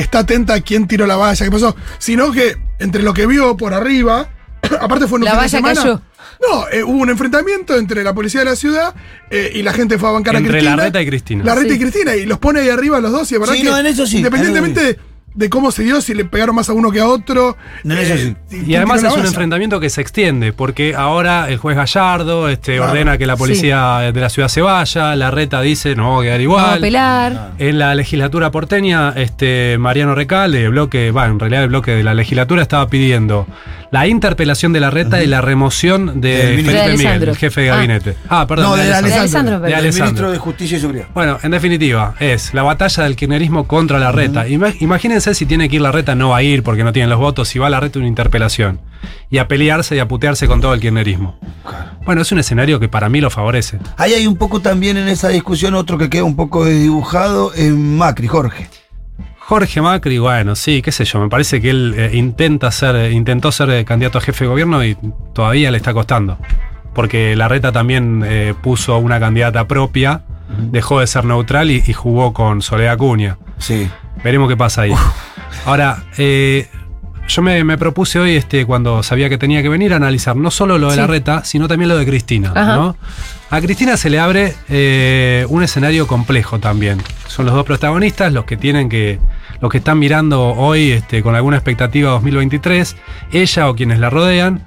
está 0.00 0.20
atenta 0.20 0.54
a 0.54 0.60
quién 0.60 0.86
tiró 0.86 1.06
la 1.06 1.16
valla, 1.16 1.44
qué 1.44 1.50
pasó. 1.50 1.76
Sino 1.98 2.32
que 2.32 2.56
entre 2.78 3.02
lo 3.02 3.12
que 3.14 3.26
vio 3.26 3.56
por 3.56 3.74
arriba, 3.74 4.28
aparte 4.80 5.06
fue 5.06 5.18
en 5.18 5.22
un 5.22 5.24
La 5.24 5.30
fin 5.32 5.36
de 5.36 5.36
valla 5.36 5.48
semana. 5.48 5.74
cayó. 5.82 6.02
No, 6.40 6.68
eh, 6.68 6.84
hubo 6.84 6.98
un 6.98 7.10
enfrentamiento 7.10 7.76
entre 7.76 8.04
la 8.04 8.14
policía 8.14 8.40
de 8.40 8.46
la 8.46 8.54
ciudad 8.56 8.94
eh, 9.30 9.50
y 9.54 9.62
la 9.62 9.72
gente 9.72 9.98
fue 9.98 10.08
a 10.08 10.12
bancar 10.12 10.36
a 10.36 10.38
Entre 10.38 10.52
Cristina. 10.52 10.76
Larreta 10.76 11.02
y 11.02 11.06
Cristina. 11.06 11.44
La 11.44 11.54
reta 11.56 11.70
Sí. 11.70 11.74
y 11.74 11.78
Cristina, 11.80 12.14
y 12.14 12.26
los 12.26 12.38
pone 12.38 12.60
ahí 12.60 12.68
arriba 12.68 12.98
a 12.98 13.00
los 13.00 13.10
dos, 13.10 13.30
y 13.32 13.34
la 13.34 13.40
verdad 13.40 13.54
Sí, 13.54 13.62
que. 13.62 13.68
no, 13.70 13.78
en 13.78 13.86
eso 13.86 14.06
sí, 14.06 14.18
Independientemente 14.18 14.90
en 14.90 14.96
de, 15.38 15.44
de 15.44 15.50
cómo 15.50 15.70
se 15.70 15.82
dio, 15.84 16.00
si 16.00 16.14
le 16.14 16.24
pegaron 16.24 16.54
más 16.54 16.68
a 16.68 16.72
uno 16.72 16.90
que 16.90 17.00
a 17.00 17.06
otro. 17.06 17.56
Sí. 17.84 18.36
Y 18.66 18.74
además 18.74 19.02
es 19.02 19.12
un 19.12 19.24
enfrentamiento 19.24 19.80
que 19.80 19.90
se 19.90 20.00
extiende, 20.00 20.52
porque 20.52 20.94
ahora 20.94 21.48
el 21.48 21.58
juez 21.58 21.76
Gallardo 21.76 22.48
este, 22.48 22.76
Claro. 22.76 22.92
ordena 22.92 23.18
que 23.18 23.26
la 23.26 23.36
policía 23.36 24.10
de 24.12 24.20
la 24.20 24.28
ciudad 24.28 24.48
se 24.48 24.60
vaya, 24.60 25.14
la 25.16 25.30
reta 25.30 25.60
dice 25.60 25.94
no 25.94 26.14
va 26.16 26.20
a 26.20 26.22
quedar 26.24 26.40
a 26.40 26.42
igual. 26.42 26.78
apelar. 26.78 27.52
En 27.58 27.78
la 27.78 27.94
legislatura 27.94 28.50
porteña, 28.50 29.12
este 29.16 29.76
Mariano 29.78 30.14
Recalde, 30.14 30.64
el 30.64 30.70
bloque, 30.70 31.10
va, 31.10 31.26
en 31.26 31.38
realidad 31.38 31.62
el 31.64 31.68
bloque 31.68 31.92
de 31.92 32.02
la 32.02 32.14
legislatura 32.14 32.62
estaba 32.62 32.88
pidiendo 32.88 33.46
la 33.90 34.06
interpelación 34.06 34.72
de 34.72 34.80
la 34.80 34.90
reta 34.90 35.22
y 35.22 35.26
la 35.26 35.40
remoción 35.40 36.20
de. 36.20 36.36
Felipe 36.38 36.72
De 36.72 36.96
Miguel, 36.96 37.22
el 37.28 37.36
jefe 37.36 37.62
de 37.62 37.70
Ah. 37.70 37.74
gabinete. 37.76 38.16
Ah, 38.28 38.46
perdón. 38.46 38.70
no, 38.70 38.76
de, 38.76 38.84
de 38.84 38.94
Alessandro. 38.94 39.20
Alessandro, 39.20 39.52
De 39.54 39.60
perdón. 39.60 39.70
del 39.70 39.78
Alessandro. 39.78 40.06
ministro 40.06 40.30
de 40.32 40.38
Justicia 40.38 40.76
y 40.76 40.80
Seguridad. 40.80 41.06
Bueno, 41.14 41.38
en 41.42 41.50
definitiva, 41.50 42.14
es 42.20 42.52
la 42.54 42.62
batalla 42.62 43.04
del 43.04 43.16
kirchnerismo 43.16 43.66
contra 43.66 43.98
la 43.98 44.12
reta. 44.12 44.46
Ima- 44.48 44.74
Imagínense 44.80 45.34
si 45.34 45.46
tiene 45.46 45.68
que 45.68 45.76
ir 45.76 45.82
la 45.82 45.92
reta, 45.92 46.14
no 46.14 46.30
va 46.30 46.38
a 46.38 46.42
ir 46.42 46.62
porque 46.62 46.84
no 46.84 46.92
tienen 46.92 47.10
los 47.10 47.18
votos, 47.18 47.48
si 47.48 47.58
va 47.58 47.70
la 47.70 47.80
reta 47.80 47.98
una 47.98 48.08
interpelación. 48.08 48.80
Y 49.30 49.38
a 49.38 49.46
pelearse 49.48 49.94
y 49.96 49.98
a 50.00 50.08
putearse 50.08 50.46
con 50.48 50.60
todo 50.60 50.74
el 50.74 50.80
kirchnerismo. 50.80 51.38
Bueno, 52.04 52.22
es 52.22 52.32
un 52.32 52.38
escenario 52.38 52.80
que 52.80 52.88
para 52.88 53.08
mí 53.08 53.20
lo 53.20 53.30
favorece. 53.30 53.78
Ahí 53.96 54.12
hay 54.14 54.26
un 54.26 54.36
poco 54.36 54.60
también 54.60 54.96
en 54.96 55.08
esa 55.08 55.28
discusión 55.28 55.74
otro 55.74 55.98
que 55.98 56.08
queda 56.10 56.24
un 56.24 56.36
poco 56.36 56.64
desdibujado 56.64 57.52
en 57.54 57.96
Macri, 57.98 58.26
Jorge. 58.26 58.68
Jorge 59.48 59.80
Macri, 59.80 60.18
bueno, 60.18 60.54
sí, 60.54 60.82
qué 60.82 60.92
sé 60.92 61.06
yo, 61.06 61.20
me 61.20 61.30
parece 61.30 61.62
que 61.62 61.70
él 61.70 61.94
eh, 61.96 62.10
intenta 62.12 62.70
ser, 62.70 62.94
eh, 62.96 63.12
intentó 63.12 63.50
ser 63.50 63.70
eh, 63.70 63.82
candidato 63.86 64.18
a 64.18 64.20
jefe 64.20 64.44
de 64.44 64.50
gobierno 64.50 64.84
y 64.84 64.94
todavía 65.32 65.70
le 65.70 65.78
está 65.78 65.94
costando. 65.94 66.36
Porque 66.94 67.34
la 67.34 67.48
reta 67.48 67.72
también 67.72 68.22
eh, 68.26 68.52
puso 68.62 68.98
una 68.98 69.18
candidata 69.18 69.66
propia, 69.66 70.20
dejó 70.70 71.00
de 71.00 71.06
ser 71.06 71.24
neutral 71.24 71.70
y, 71.70 71.82
y 71.86 71.94
jugó 71.94 72.34
con 72.34 72.60
Soledad 72.60 72.92
Acuña. 72.92 73.38
Sí. 73.56 73.88
Veremos 74.22 74.50
qué 74.50 74.56
pasa 74.58 74.82
ahí. 74.82 74.92
Ahora, 75.64 76.02
eh, 76.18 76.68
yo 77.28 77.42
me, 77.42 77.62
me 77.62 77.76
propuse 77.76 78.18
hoy, 78.18 78.36
este, 78.36 78.64
cuando 78.64 79.02
sabía 79.02 79.28
que 79.28 79.38
tenía 79.38 79.62
que 79.62 79.68
venir, 79.68 79.92
a 79.92 79.96
analizar 79.96 80.34
no 80.34 80.50
solo 80.50 80.78
lo 80.78 80.90
de 80.90 80.96
la 80.96 81.06
reta, 81.06 81.44
sino 81.44 81.68
también 81.68 81.88
lo 81.88 81.96
de 81.96 82.06
Cristina. 82.06 82.94
A 83.50 83.60
Cristina 83.60 83.96
se 83.96 84.10
le 84.10 84.18
abre 84.18 84.54
eh, 84.68 85.46
un 85.48 85.62
escenario 85.62 86.06
complejo 86.06 86.58
también. 86.58 86.98
Son 87.26 87.46
los 87.46 87.54
dos 87.54 87.64
protagonistas 87.64 88.32
los 88.32 88.44
que 88.44 88.56
tienen 88.56 88.88
que. 88.88 89.18
los 89.60 89.70
que 89.70 89.78
están 89.78 89.98
mirando 89.98 90.48
hoy 90.48 90.92
este, 90.92 91.22
con 91.22 91.34
alguna 91.34 91.56
expectativa 91.56 92.10
2023, 92.10 92.96
ella 93.32 93.68
o 93.68 93.74
quienes 93.74 93.98
la 94.00 94.10
rodean. 94.10 94.66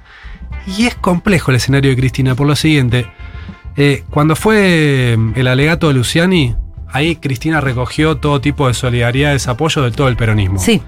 Y 0.66 0.86
es 0.86 0.94
complejo 0.94 1.50
el 1.50 1.56
escenario 1.56 1.90
de 1.90 1.96
Cristina 1.96 2.34
por 2.34 2.46
lo 2.46 2.56
siguiente. 2.56 3.06
Eh, 3.76 4.04
cuando 4.10 4.36
fue 4.36 4.56
eh, 4.58 5.16
el 5.34 5.46
alegato 5.46 5.88
de 5.88 5.94
Luciani, 5.94 6.56
ahí 6.88 7.16
Cristina 7.16 7.60
recogió 7.60 8.16
todo 8.16 8.40
tipo 8.40 8.68
de 8.68 8.74
solidaridad, 8.74 9.32
desapoyo 9.32 9.82
de 9.82 9.90
todo 9.92 10.08
el 10.08 10.16
peronismo. 10.16 10.58
Sí. 10.58 10.82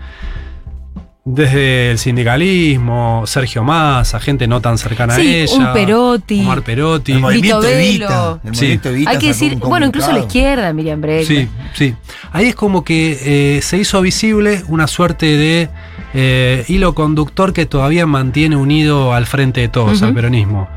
Desde 1.27 1.91
el 1.91 1.99
sindicalismo, 1.99 3.23
Sergio 3.27 3.65
Massa, 3.65 4.21
gente 4.21 4.47
no 4.47 4.61
tan 4.61 4.77
cercana 4.77 5.17
Sí, 5.17 5.23
a 5.35 5.39
ella. 5.45 5.55
un 5.57 5.73
Perotti. 5.73 6.41
Omar 6.43 6.61
Perotti. 6.63 7.13
El 7.13 7.21
movimiento 7.21 7.61
Vito 7.61 7.73
Evita. 7.73 8.41
El 8.45 8.55
Sí. 8.55 8.61
movimiento 8.61 8.89
Evita 8.91 9.11
Hay 9.11 9.19
que 9.19 9.27
decir, 9.29 9.57
bueno, 9.57 9.87
incluso 9.87 10.13
la 10.13 10.19
izquierda, 10.19 10.71
Miriam 10.75 11.01
Bregman. 11.01 11.25
Sí, 11.27 11.49
sí. 11.73 11.95
Ahí 12.31 12.49
es 12.49 12.55
como 12.55 12.85
que 12.85 13.57
eh, 13.57 13.63
se 13.63 13.79
hizo 13.79 14.03
visible 14.03 14.63
una 14.69 14.87
suerte 14.87 15.25
de 15.39 15.71
eh, 16.13 16.65
hilo 16.69 16.95
conductor 16.95 17.55
que 17.55 17.65
todavía 17.65 18.05
mantiene 18.07 18.57
unido 18.57 19.15
al 19.15 19.25
frente 19.25 19.63
de 19.63 19.69
todos, 19.69 19.97
Ujú. 19.99 20.05
al 20.05 20.15
peronismo. 20.15 20.69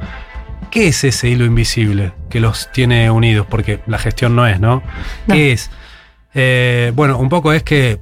¿Qué 0.71 0.87
es 0.87 1.03
ese 1.03 1.27
hilo 1.29 1.43
invisible 1.43 2.13
que 2.29 2.39
los 2.39 2.71
tiene 2.71 3.11
unidos? 3.11 3.45
Porque 3.49 3.81
la 3.85 3.97
gestión 3.97 4.35
no 4.35 4.47
es, 4.47 4.59
¿no? 4.61 4.81
No. 5.27 5.33
¿Qué 5.35 5.51
es? 5.51 5.69
Eh, 6.33 6.91
bueno, 6.95 7.17
un 7.17 7.27
poco 7.29 7.51
es 7.51 7.63
que 7.63 7.99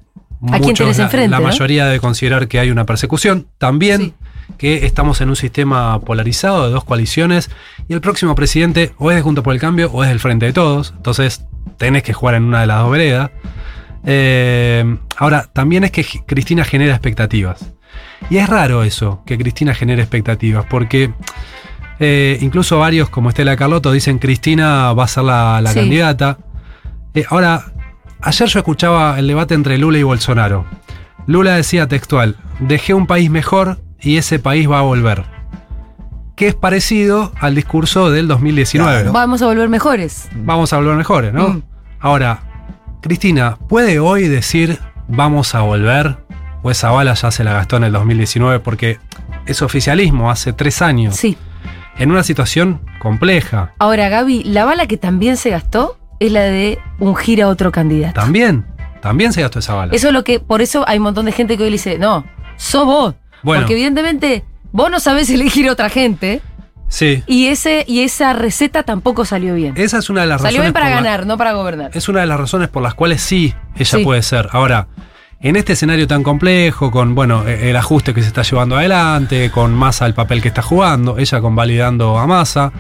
¿A 0.51 0.59
quién 0.59 0.75
tenés 0.75 0.97
la, 0.97 1.03
enfrente, 1.05 1.29
la 1.29 1.37
no? 1.39 1.43
mayoría 1.45 1.85
debe 1.85 1.99
considerar 1.99 2.47
que 2.47 2.59
hay 2.59 2.69
una 2.71 2.85
persecución. 2.85 3.47
También 3.57 4.01
Sí. 4.01 4.13
que 4.57 4.85
estamos 4.85 5.21
en 5.21 5.29
un 5.29 5.35
sistema 5.35 5.99
polarizado 6.01 6.65
de 6.67 6.71
dos 6.71 6.83
coaliciones 6.83 7.49
y 7.87 7.93
el 7.93 8.01
próximo 8.01 8.35
presidente 8.35 8.93
o 8.97 9.09
es 9.11 9.15
de 9.17 9.21
Juntos 9.23 9.43
por 9.43 9.53
el 9.53 9.59
Cambio 9.59 9.89
o 9.91 10.03
es 10.03 10.09
del 10.09 10.19
Frente 10.19 10.45
de 10.45 10.53
Todos. 10.53 10.93
Entonces 10.95 11.45
tenés 11.77 12.03
que 12.03 12.13
jugar 12.13 12.35
en 12.35 12.43
una 12.43 12.61
de 12.61 12.67
las 12.67 12.79
dos 12.81 12.91
veredas. 12.91 13.31
Eh, 14.05 14.97
ahora, 15.17 15.49
también 15.51 15.83
es 15.83 15.91
que 15.91 16.05
Cristina 16.25 16.63
genera 16.63 16.93
expectativas. 16.93 17.73
Y 18.29 18.37
es 18.37 18.47
raro 18.49 18.83
eso, 18.83 19.23
que 19.25 19.37
Cristina 19.37 19.73
genere 19.73 20.01
expectativas, 20.01 20.65
porque 20.69 21.11
eh, 21.99 22.37
incluso 22.41 22.77
varios, 22.79 23.09
como 23.09 23.29
Estela 23.29 23.55
Carlotto, 23.55 23.91
dicen 23.91 24.19
Cristina 24.19 24.93
va 24.93 25.05
a 25.05 25.07
ser 25.07 25.23
la, 25.23 25.61
la 25.61 25.71
Sí. 25.71 25.79
candidata. 25.79 26.37
Eh, 27.13 27.25
ahora, 27.29 27.73
ayer 28.25 28.49
yo 28.49 28.59
escuchaba 28.59 29.17
el 29.19 29.27
debate 29.27 29.53
entre 29.53 29.77
Lula 29.77 29.99
y 29.99 30.03
Bolsonaro. 30.03 30.65
Lula 31.27 31.55
decía 31.55 31.87
textual, 31.87 32.35
dejé 32.59 32.93
un 32.93 33.07
país 33.07 33.29
mejor 33.29 33.79
y 34.01 34.17
ese 34.17 34.39
país 34.39 34.69
va 34.69 34.79
a 34.79 34.81
volver. 34.81 35.23
Que 36.35 36.47
es 36.47 36.55
parecido 36.55 37.31
al 37.39 37.55
discurso 37.55 38.11
del 38.11 38.27
2019. 38.27 38.91
Claro. 38.91 39.13
Vamos 39.13 39.41
a 39.41 39.45
volver 39.45 39.69
mejores. 39.69 40.27
Vamos 40.35 40.73
a 40.73 40.77
volver 40.77 40.95
mejores, 40.95 41.33
¿no? 41.33 41.49
Mm. 41.49 41.63
Ahora, 41.99 42.43
Cristina, 43.01 43.57
¿puede 43.69 43.99
hoy 43.99 44.27
decir 44.27 44.79
vamos 45.07 45.55
a 45.55 45.61
volver? 45.61 46.17
¿O 46.63 46.71
esa 46.71 46.89
bala 46.89 47.13
ya 47.13 47.29
se 47.31 47.43
la 47.43 47.53
gastó 47.53 47.77
en 47.77 47.85
el 47.85 47.93
2019? 47.93 48.59
Porque 48.59 48.99
es 49.45 49.61
oficialismo 49.61 50.31
hace 50.31 50.51
tres 50.51 50.81
años. 50.81 51.15
Sí. 51.15 51.37
En 51.97 52.11
una 52.11 52.23
situación 52.23 52.81
compleja. 52.99 53.73
Ahora, 53.79 54.09
Gaby, 54.09 54.43
la 54.45 54.65
bala 54.65 54.87
que 54.87 54.97
también 54.97 55.37
se 55.37 55.51
gastó 55.51 55.97
es 56.19 56.31
la 56.31 56.41
de 56.41 56.79
ungir 56.99 57.41
a 57.43 57.47
otro 57.47 57.71
candidato. 57.71 58.19
También, 58.19 58.65
también 59.01 59.33
se 59.33 59.41
gastó 59.41 59.59
esa 59.59 59.73
bala. 59.73 59.93
Eso 59.93 60.07
es 60.07 60.13
lo 60.13 60.23
que, 60.23 60.39
por 60.39 60.61
eso 60.61 60.83
hay 60.87 60.97
un 60.97 61.03
montón 61.03 61.25
de 61.25 61.31
gente 61.31 61.57
que 61.57 61.63
hoy 61.63 61.69
le 61.69 61.73
dice, 61.75 61.97
no, 61.97 62.25
sos 62.57 62.85
vos. 62.85 63.15
Bueno. 63.43 63.61
Porque 63.61 63.73
evidentemente 63.73 64.43
vos 64.71 64.89
no 64.89 64.99
sabés 64.99 65.29
elegir 65.29 65.67
a 65.69 65.71
otra 65.73 65.89
gente 65.89 66.41
Sí. 66.87 67.23
y, 67.27 67.47
ese, 67.47 67.83
y 67.87 68.01
esa 68.01 68.33
receta 68.33 68.83
tampoco 68.83 69.25
salió 69.25 69.55
bien. 69.55 69.73
Esa 69.75 69.97
es 69.97 70.09
una 70.09 70.21
de 70.21 70.27
las 70.27 70.41
Salió 70.41 70.59
razones. 70.59 70.61
bien 70.67 70.73
para 70.73 70.89
la- 70.89 70.95
ganar, 70.95 71.25
no 71.25 71.37
para 71.37 71.53
gobernar. 71.53 71.91
es 71.93 72.07
una 72.09 72.21
de 72.21 72.27
las 72.27 72.39
razones 72.39 72.69
por 72.69 72.83
las 72.83 72.93
cuales 72.93 73.21
sí, 73.21 73.53
ella 73.75 73.97
Sí. 73.97 74.03
puede 74.03 74.21
ser. 74.21 74.49
Ahora, 74.51 74.87
en 75.41 75.55
este 75.55 75.73
escenario 75.73 76.07
tan 76.07 76.23
complejo, 76.23 76.91
con 76.91 77.13
bueno, 77.15 77.47
eh, 77.47 77.69
el 77.71 77.75
ajuste 77.75 78.13
que 78.13 78.21
se 78.21 78.27
está 78.27 78.43
llevando 78.43 78.77
adelante, 78.77 79.49
con 79.51 79.73
Massa 79.73 80.05
el 80.05 80.13
papel 80.13 80.41
que 80.41 80.47
está 80.47 80.61
jugando, 80.61 81.17
ella 81.17 81.41
convalidando 81.41 82.17
a 82.19 82.27
Massa, 82.27 82.71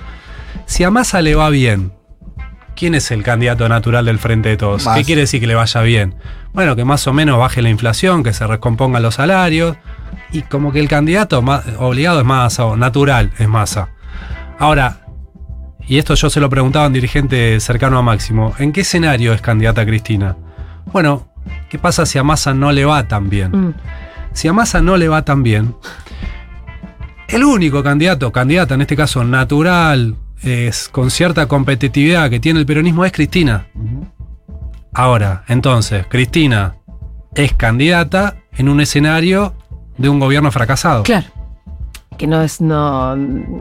si 0.65 0.83
a 0.83 0.91
Massa 0.91 1.21
le 1.21 1.35
va 1.35 1.49
bien, 1.49 1.91
¿quién 2.75 2.95
es 2.95 3.09
el 3.11 3.23
candidato 3.23 3.67
natural 3.69 4.05
del 4.05 4.19
frente 4.19 4.49
de 4.49 4.57
todos? 4.57 4.87
¿Qué 4.95 5.03
quiere 5.03 5.21
decir 5.21 5.39
que 5.39 5.47
le 5.47 5.55
vaya 5.55 5.81
bien? 5.81 6.15
Bueno, 6.53 6.75
que 6.75 6.85
más 6.85 7.07
o 7.07 7.13
menos 7.13 7.37
baje 7.39 7.61
la 7.61 7.69
inflación, 7.69 8.23
que 8.23 8.33
se 8.33 8.45
recompongan 8.45 9.01
los 9.01 9.15
salarios, 9.15 9.75
y 10.31 10.41
como 10.43 10.71
que 10.71 10.79
el 10.79 10.87
candidato 10.87 11.41
ma- 11.41 11.63
obligado 11.79 12.19
es 12.19 12.25
Massa, 12.25 12.65
o 12.65 12.75
natural 12.77 13.31
es 13.39 13.47
Massa. 13.47 13.89
Ahora, 14.59 15.01
y 15.87 15.97
esto 15.97 16.15
yo 16.15 16.29
se 16.29 16.39
lo 16.39 16.49
preguntaba 16.49 16.85
a 16.85 16.87
un 16.87 16.93
dirigente 16.93 17.59
cercano 17.59 17.97
a 17.97 18.01
Máximo, 18.01 18.53
¿en 18.59 18.71
qué 18.71 18.81
escenario 18.81 19.33
es 19.33 19.41
candidata 19.41 19.85
Cristina? 19.85 20.35
Bueno, 20.91 21.27
¿qué 21.69 21.77
pasa 21.77 22.05
si 22.05 22.17
a 22.17 22.23
Massa 22.23 22.53
no 22.53 22.71
le 22.71 22.85
va 22.85 23.07
tan 23.07 23.29
bien? 23.29 23.51
Mm. 23.51 23.73
Si 24.33 24.47
a 24.47 24.53
Massa 24.53 24.81
no 24.81 24.97
le 24.97 25.07
va 25.07 25.23
tan 25.23 25.43
bien, 25.43 25.75
el 27.27 27.43
único 27.43 27.83
candidato, 27.83 28.31
candidata 28.31 28.75
en 28.75 28.81
este 28.81 28.95
caso 28.95 29.23
natural, 29.23 30.15
es 30.41 30.89
con 30.89 31.11
cierta 31.11 31.47
competitividad 31.47 32.29
que 32.29 32.39
tiene 32.39 32.59
el 32.59 32.65
peronismo 32.65 33.05
es 33.05 33.11
Cristina. 33.11 33.67
Ahora, 34.93 35.43
entonces, 35.47 36.05
Cristina 36.07 36.75
es 37.35 37.53
candidata 37.53 38.37
en 38.53 38.69
un 38.69 38.79
escenario 38.79 39.53
de 39.97 40.09
un 40.09 40.19
gobierno 40.19 40.51
fracasado. 40.51 41.03
Claro. 41.03 41.27
Que 42.17 42.27
no 42.27 42.41
es, 42.41 42.61
no, 42.61 43.15
no 43.15 43.57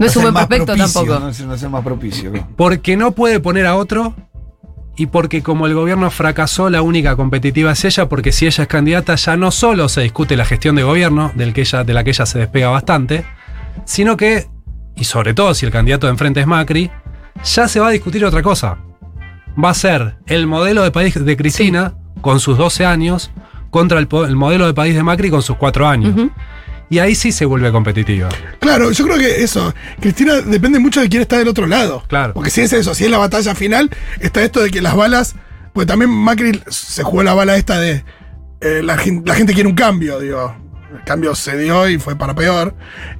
es 0.00 0.16
un 0.16 0.22
buen 0.22 0.34
prospecto 0.34 0.66
propicio, 0.66 0.84
tampoco. 0.84 1.20
No 1.20 1.28
es, 1.28 1.40
no 1.40 1.54
es 1.54 1.62
el 1.62 1.70
más 1.70 1.84
propicio. 1.84 2.32
Porque 2.56 2.96
no 2.96 3.12
puede 3.12 3.38
poner 3.38 3.66
a 3.66 3.76
otro 3.76 4.14
y 4.96 5.06
porque 5.06 5.42
como 5.42 5.66
el 5.66 5.74
gobierno 5.74 6.10
fracasó, 6.10 6.70
la 6.70 6.82
única 6.82 7.16
competitiva 7.16 7.72
es 7.72 7.84
ella, 7.84 8.08
porque 8.08 8.32
si 8.32 8.46
ella 8.46 8.62
es 8.62 8.68
candidata 8.68 9.14
ya 9.16 9.36
no 9.36 9.50
solo 9.50 9.88
se 9.88 10.02
discute 10.02 10.36
la 10.36 10.44
gestión 10.44 10.76
de 10.76 10.82
gobierno, 10.82 11.32
del 11.34 11.52
que 11.52 11.62
ella, 11.62 11.84
de 11.84 11.94
la 11.94 12.04
que 12.04 12.10
ella 12.10 12.26
se 12.26 12.38
despega 12.38 12.68
bastante, 12.68 13.24
sino 13.84 14.16
que, 14.16 14.46
y 14.96 15.04
sobre 15.04 15.34
todo 15.34 15.54
si 15.54 15.66
el 15.66 15.72
candidato 15.72 16.06
de 16.06 16.12
enfrente 16.12 16.40
es 16.40 16.46
Macri, 16.46 16.90
ya 17.42 17.68
se 17.68 17.80
va 17.80 17.88
a 17.88 17.90
discutir 17.90 18.24
otra 18.24 18.42
cosa. 18.42 18.78
Va 19.62 19.70
a 19.70 19.74
ser 19.74 20.16
el 20.26 20.46
modelo 20.46 20.82
de 20.82 20.90
país 20.90 21.14
de 21.22 21.36
Cristina 21.36 21.94
con 22.20 22.40
sus 22.40 22.56
12 22.58 22.86
años 22.86 23.30
contra 23.70 23.98
el, 23.98 24.36
modelo 24.36 24.66
de 24.66 24.74
país 24.74 24.94
de 24.94 25.02
Macri 25.02 25.30
con 25.30 25.42
sus 25.42 25.56
4 25.56 25.86
años. 25.86 26.30
Y 26.90 26.98
ahí 26.98 27.14
sí 27.14 27.32
se 27.32 27.44
vuelve 27.44 27.72
competitiva. 27.72 28.28
Claro, 28.60 28.92
yo 28.92 29.04
creo 29.04 29.18
que 29.18 29.42
eso, 29.42 29.74
Cristina 30.00 30.40
depende 30.42 30.78
mucho 30.78 31.00
de 31.00 31.08
quién 31.08 31.22
está 31.22 31.38
del 31.38 31.48
otro 31.48 31.66
lado. 31.66 32.02
Claro. 32.06 32.34
Porque 32.34 32.50
si 32.50 32.60
es 32.60 32.72
eso, 32.72 32.94
si 32.94 33.04
es 33.04 33.10
la 33.10 33.18
batalla 33.18 33.54
final, 33.54 33.90
está 34.20 34.42
esto 34.42 34.60
de 34.60 34.70
que 34.70 34.80
las 34.80 34.94
balas, 34.94 35.34
pues 35.72 35.86
también 35.86 36.10
Macri 36.10 36.60
se 36.68 37.02
jugó 37.02 37.22
la 37.22 37.34
bala 37.34 37.56
esta 37.56 37.80
de 37.80 38.04
eh, 38.60 38.82
la 38.82 38.96
gente 38.96 39.54
quiere 39.54 39.68
un 39.68 39.74
cambio, 39.74 40.20
digo. 40.20 40.63
El 40.94 41.04
cambio 41.04 41.34
se 41.34 41.56
dio 41.58 41.88
y 41.88 41.98
fue 41.98 42.16
para 42.16 42.34
peor. 42.34 42.74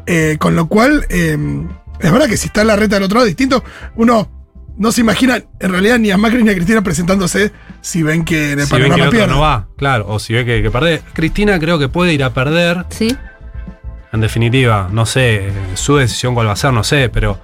Eh, 0.07 0.37
con 0.39 0.57
lo 0.57 0.67
cual, 0.67 1.07
eh, 1.11 1.37
es 2.01 2.13
verdad 2.13 2.27
que 2.29 2.37
si 2.37 2.47
está 2.47 2.65
la 2.65 2.77
reta 2.77 2.97
del 2.97 3.05
otro 3.05 3.17
lado 3.17 3.27
distinto, 3.27 3.63
uno 3.97 4.31
no 4.77 4.91
se 4.91 5.01
imagina 5.03 5.41
en 5.61 5.71
realidad 5.71 5.99
ni 5.99 6.11
a 6.11 6.17
Macri 6.17 6.43
ni 6.43 6.51
a 6.51 6.55
Cristina 6.55 6.83
presentándose 6.83 7.53
si 7.81 8.03
ven 8.03 8.25
que 8.25 8.53
en 8.53 8.61
el 8.61 8.67
Si 8.67 8.73
ven 8.75 8.83
que 8.93 9.01
el 9.03 9.09
panorama 9.09 9.23
otro 9.23 9.35
no 9.35 9.41
va, 9.41 9.69
claro, 9.77 10.07
o 10.09 10.19
si 10.19 10.33
ve 10.35 10.45
que, 10.45 10.63
que 10.63 10.71
perder. 10.71 11.03
Cristina 11.13 11.59
creo 11.61 11.79
que 11.79 11.89
puede 11.89 12.13
ir 12.13 12.25
a 12.25 12.35
perder, 12.35 12.85
Sí. 12.91 13.17
en 14.13 14.21
definitiva, 14.21 14.89
no 14.91 15.07
sé, 15.07 15.53
su 15.75 15.97
decisión 15.97 16.35
cuál 16.35 16.49
va 16.49 16.53
a 16.53 16.57
ser, 16.57 16.73
no 16.73 16.83
sé, 16.83 17.09
pero 17.09 17.39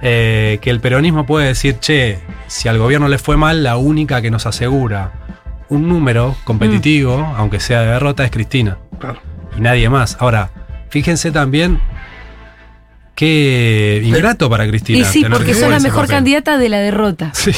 eh, 0.00 0.58
que 0.62 0.70
el 0.70 0.80
peronismo 0.80 1.26
puede 1.26 1.48
decir, 1.48 1.78
che, 1.78 2.20
si 2.46 2.68
al 2.68 2.78
gobierno 2.78 3.06
le 3.08 3.18
fue 3.18 3.36
mal, 3.36 3.62
la 3.62 3.76
única 3.76 4.22
que 4.22 4.30
nos 4.30 4.46
asegura 4.46 5.12
un 5.68 5.88
número 5.88 6.36
competitivo, 6.44 7.18
Mm. 7.18 7.34
aunque 7.36 7.60
sea 7.60 7.80
de 7.82 7.86
derrota, 7.88 8.24
es 8.24 8.30
Cristina. 8.30 8.78
Claro. 8.98 9.20
Y 9.56 9.60
nadie 9.60 9.88
más. 9.88 10.16
Ahora, 10.20 10.50
fíjense 10.90 11.30
también 11.30 11.80
qué 13.14 14.02
ingrato 14.04 14.48
para 14.50 14.66
Cristina. 14.66 15.00
Y 15.00 15.04
sí, 15.04 15.24
porque 15.30 15.46
que 15.52 15.54
son 15.54 15.70
la 15.70 15.80
mejor 15.80 16.02
papel. 16.02 16.16
candidata 16.16 16.58
de 16.58 16.68
la 16.68 16.78
derrota. 16.78 17.30
Sí. 17.34 17.52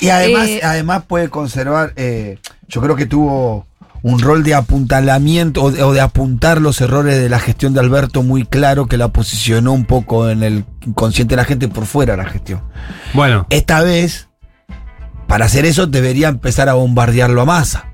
Y 0.00 0.08
además, 0.08 0.48
Eh, 0.48 0.60
además 0.64 1.02
puede 1.06 1.28
conservar, 1.28 1.92
eh, 1.96 2.38
yo 2.68 2.80
creo 2.80 2.96
que 2.96 3.06
tuvo 3.06 3.66
un 4.02 4.18
rol 4.18 4.42
de 4.42 4.54
apuntalamiento 4.54 5.62
o 5.62 5.70
de, 5.70 5.82
o 5.82 5.92
de 5.92 6.00
apuntar 6.00 6.58
los 6.58 6.80
errores 6.80 7.20
de 7.20 7.28
la 7.28 7.38
gestión 7.38 7.74
de 7.74 7.80
Alberto 7.80 8.22
muy 8.22 8.44
claro 8.46 8.86
que 8.86 8.96
la 8.96 9.08
posicionó 9.08 9.72
un 9.72 9.84
poco 9.84 10.30
en 10.30 10.42
el 10.42 10.64
inconsciente 10.86 11.32
de 11.32 11.36
la 11.36 11.44
gente 11.44 11.68
por 11.68 11.84
fuera 11.84 12.16
de 12.16 12.22
la 12.22 12.28
gestión. 12.30 12.62
Bueno, 13.12 13.46
Esta 13.50 13.82
vez, 13.82 14.28
para 15.26 15.44
hacer 15.44 15.66
eso, 15.66 15.86
debería 15.86 16.28
empezar 16.28 16.70
a 16.70 16.74
bombardearlo 16.74 17.42
a 17.42 17.44
masa. 17.44 17.89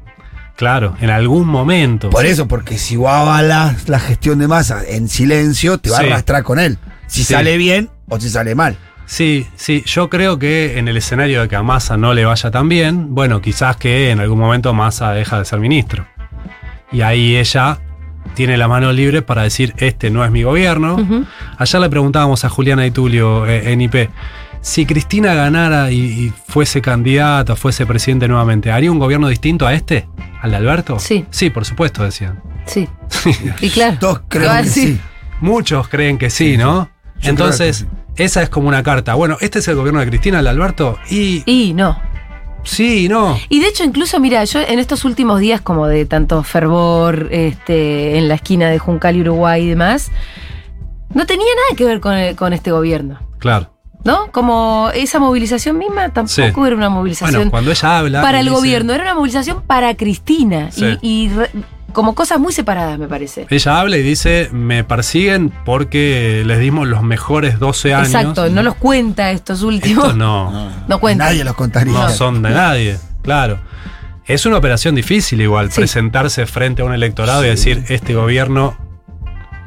Claro, 0.57 0.95
en 1.01 1.11
algún 1.11 1.47
momento. 1.47 2.11
Por 2.11 2.27
eso, 2.27 2.49
porque 2.49 2.79
si 2.79 2.97
vos 2.97 3.11
avalas 3.11 3.89
la 3.89 4.01
gestión 4.01 4.39
de 4.39 4.49
masa 4.49 4.83
en 4.87 5.09
silencio, 5.09 5.79
te 5.79 5.91
va 5.91 5.99
Sí. 5.99 6.05
a 6.05 6.07
arrastrar 6.09 6.43
con 6.43 6.59
él. 6.59 6.79
Si 7.07 7.23
Sí. 7.25 7.35
sale 7.35 7.57
bien 7.57 7.91
o 8.09 8.19
si 8.19 8.29
sale 8.31 8.55
mal. 8.55 8.77
Sí, 9.09 9.47
sí, 9.55 9.85
yo 9.87 10.11
creo 10.11 10.39
que 10.39 10.79
en 10.79 10.89
el 10.89 10.97
escenario 10.97 11.43
de 11.43 11.49
que 11.49 11.55
a 11.55 11.63
Massa 11.63 11.97
no 11.97 12.13
le 12.13 12.25
vaya 12.25 12.51
tan 12.51 12.69
bien, 12.69 13.15
bueno, 13.15 13.41
quizás 13.41 13.77
que 13.77 14.11
en 14.11 14.19
algún 14.19 14.39
momento 14.41 14.75
Massa 14.75 15.13
deja 15.13 15.39
de 15.39 15.45
ser 15.45 15.61
ministro. 15.61 16.07
Y 16.91 17.03
ahí 17.03 17.37
ella 17.37 17.79
tiene 18.35 18.57
la 18.57 18.67
mano 18.67 18.93
libre 18.93 19.23
para 19.23 19.43
decir, 19.43 19.75
este 19.79 20.11
no 20.11 20.25
es 20.25 20.31
mi 20.33 20.43
gobierno. 20.43 20.97
Ayer 21.59 21.81
le 21.81 21.89
preguntábamos 21.89 22.45
a 22.45 22.49
Juliana 22.49 22.85
y 22.85 22.91
Tulio 22.91 23.47
eh, 23.47 23.73
en 23.73 23.81
IP, 23.81 24.11
si 24.67 24.85
Cristina 24.85 25.33
ganara 25.35 25.93
y, 25.93 25.99
y 26.01 26.33
fuese 26.49 26.83
candidata, 26.83 27.55
fuese 27.55 27.87
presidente 27.87 28.27
nuevamente, 28.27 28.73
¿haría 28.73 28.91
un 28.91 28.99
gobierno 28.99 29.29
distinto 29.29 29.65
a 29.65 29.75
este? 29.75 30.09
¿Al 30.43 30.51
de 30.51 30.57
Alberto? 30.57 30.99
Sí. 30.99 31.25
Sí, 31.31 31.51
por 31.51 31.65
supuesto, 31.65 32.03
decían. 32.03 32.43
Sí. 32.67 32.89
Y 33.61 33.71
claro. 33.71 33.97
Todos 34.01 34.23
Te 34.29 34.39
creo 34.39 34.49
va 34.49 34.57
a 34.57 34.63
que 34.63 34.65
decir, 34.65 34.89
sí. 34.97 35.01
Muchos 35.41 35.87
creen 35.87 36.19
que 36.19 36.31
sí, 36.31 36.57
¿no? 36.57 36.91
Entonces, 37.23 37.87
esa 38.17 38.43
es 38.43 38.49
como 38.49 38.67
una 38.67 38.83
carta. 38.83 39.15
Bueno, 39.15 39.37
este 39.41 39.61
es 39.61 39.69
el 39.69 39.77
gobierno 39.77 40.01
de 40.01 40.09
Cristina, 40.09 40.39
el 40.41 40.45
de 40.45 40.51
Alberto, 40.51 40.99
y 41.11 41.45
Y 41.47 41.73
no. 41.73 42.01
Sí 42.65 43.05
y 43.05 43.09
no. 43.09 43.39
Y 43.49 43.61
de 43.61 43.69
hecho, 43.69 43.85
incluso, 43.85 44.19
mira, 44.19 44.43
yo 44.45 44.61
en 44.61 44.81
estos 44.81 45.05
últimos 45.05 45.39
días, 45.39 45.61
como 45.61 45.87
de 45.87 46.07
tanto 46.07 46.43
fervor 46.43 47.29
este, 47.31 48.19
en 48.19 48.27
la 48.27 48.35
esquina 48.35 48.69
de 48.69 48.81
Juncal 48.81 49.15
y 49.15 49.21
Uruguay 49.21 49.63
y 49.63 49.69
demás, 49.69 50.11
no 51.15 51.25
tenía 51.25 51.47
nada 51.47 51.77
que 51.77 51.85
ver 51.85 52.01
con, 52.01 52.15
el- 52.15 52.35
con 52.35 52.53
este 52.53 52.73
gobierno. 52.73 53.21
Claro. 53.39 53.76
¿No? 54.05 54.31
Como 54.31 54.91
esa 54.95 55.19
movilización 55.19 55.79
misma 55.79 56.11
tampoco 56.11 56.33
Sí. 56.63 56.67
era 56.67 56.77
una 56.77 56.89
movilización 56.89 57.35
Bueno, 57.35 57.51
cuando 57.51 57.71
ella 57.73 57.99
habla. 57.99 58.23
para 58.23 58.39
el 58.41 58.47
dice- 58.47 58.57
gobierno, 58.57 58.93
era 58.93 59.03
una 59.03 59.15
movilización 59.15 59.63
para 59.63 59.95
Cristina. 59.97 60.71
Sí. 60.71 60.97
Y, 61.03 61.25
y 61.25 61.29
re- 61.31 61.51
como 61.93 62.15
cosas 62.15 62.39
muy 62.39 62.53
separadas, 62.53 62.99
me 62.99 63.09
parece. 63.09 63.47
Ella 63.51 63.81
habla 63.81 63.97
y 63.97 64.03
dice: 64.03 64.49
Me 64.53 64.85
persiguen 64.85 65.51
porque 65.65 66.43
les 66.47 66.59
dimos 66.61 66.87
los 66.87 67.03
mejores 67.03 67.59
12 67.59 67.95
años. 67.95 68.09
Exacto, 68.09 68.49
no 68.51 68.63
los 68.63 68.75
cuenta 68.77 69.31
estos 69.31 69.63
últimos. 69.63 70.05
Estos 70.05 70.17
no. 70.17 70.71
No 70.87 70.99
cuenta. 71.01 71.25
Nadie 71.25 71.43
los 71.43 71.55
contaría. 71.55 71.93
No 71.93 72.09
son 72.11 72.43
de 72.43 72.51
nadie, 72.51 72.99
claro. 73.23 73.59
Es 74.27 74.45
una 74.45 74.59
operación 74.59 74.95
difícil 74.95 75.41
igual, 75.41 75.71
Sí. 75.71 75.81
presentarse 75.81 76.47
frente 76.47 76.83
a 76.83 76.85
un 76.85 76.93
electorado 76.93 77.45
y 77.45 77.49
decir, 77.49 77.85
este 77.89 78.15
gobierno 78.15 78.77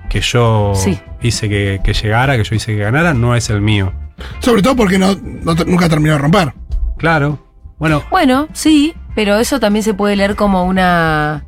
que 0.10 0.22
yo 0.22 0.74
Sí. 0.76 1.00
hice 1.22 1.48
que, 1.50 1.80
que 1.84 1.94
llegara, 1.94 2.36
que 2.38 2.44
yo 2.44 2.56
hice 2.56 2.76
que 2.76 2.80
ganara, 2.84 3.14
no 3.14 3.36
es 3.36 3.50
el 3.50 3.62
mío. 3.62 3.94
Sobre 4.40 4.62
todo 4.62 4.76
porque 4.76 4.98
no, 4.98 5.16
nunca 5.16 5.90
terminó 5.90 6.14
de 6.14 6.20
romper. 6.20 6.54
Claro. 6.98 7.40
Bueno, 7.78 8.04
Bueno, 8.12 8.48
sí, 8.54 8.94
pero 9.16 9.38
eso 9.40 9.60
también 9.60 9.84
se 9.84 9.94
puede 9.94 10.16
leer 10.16 10.36
como 10.36 10.64
una 10.66 11.46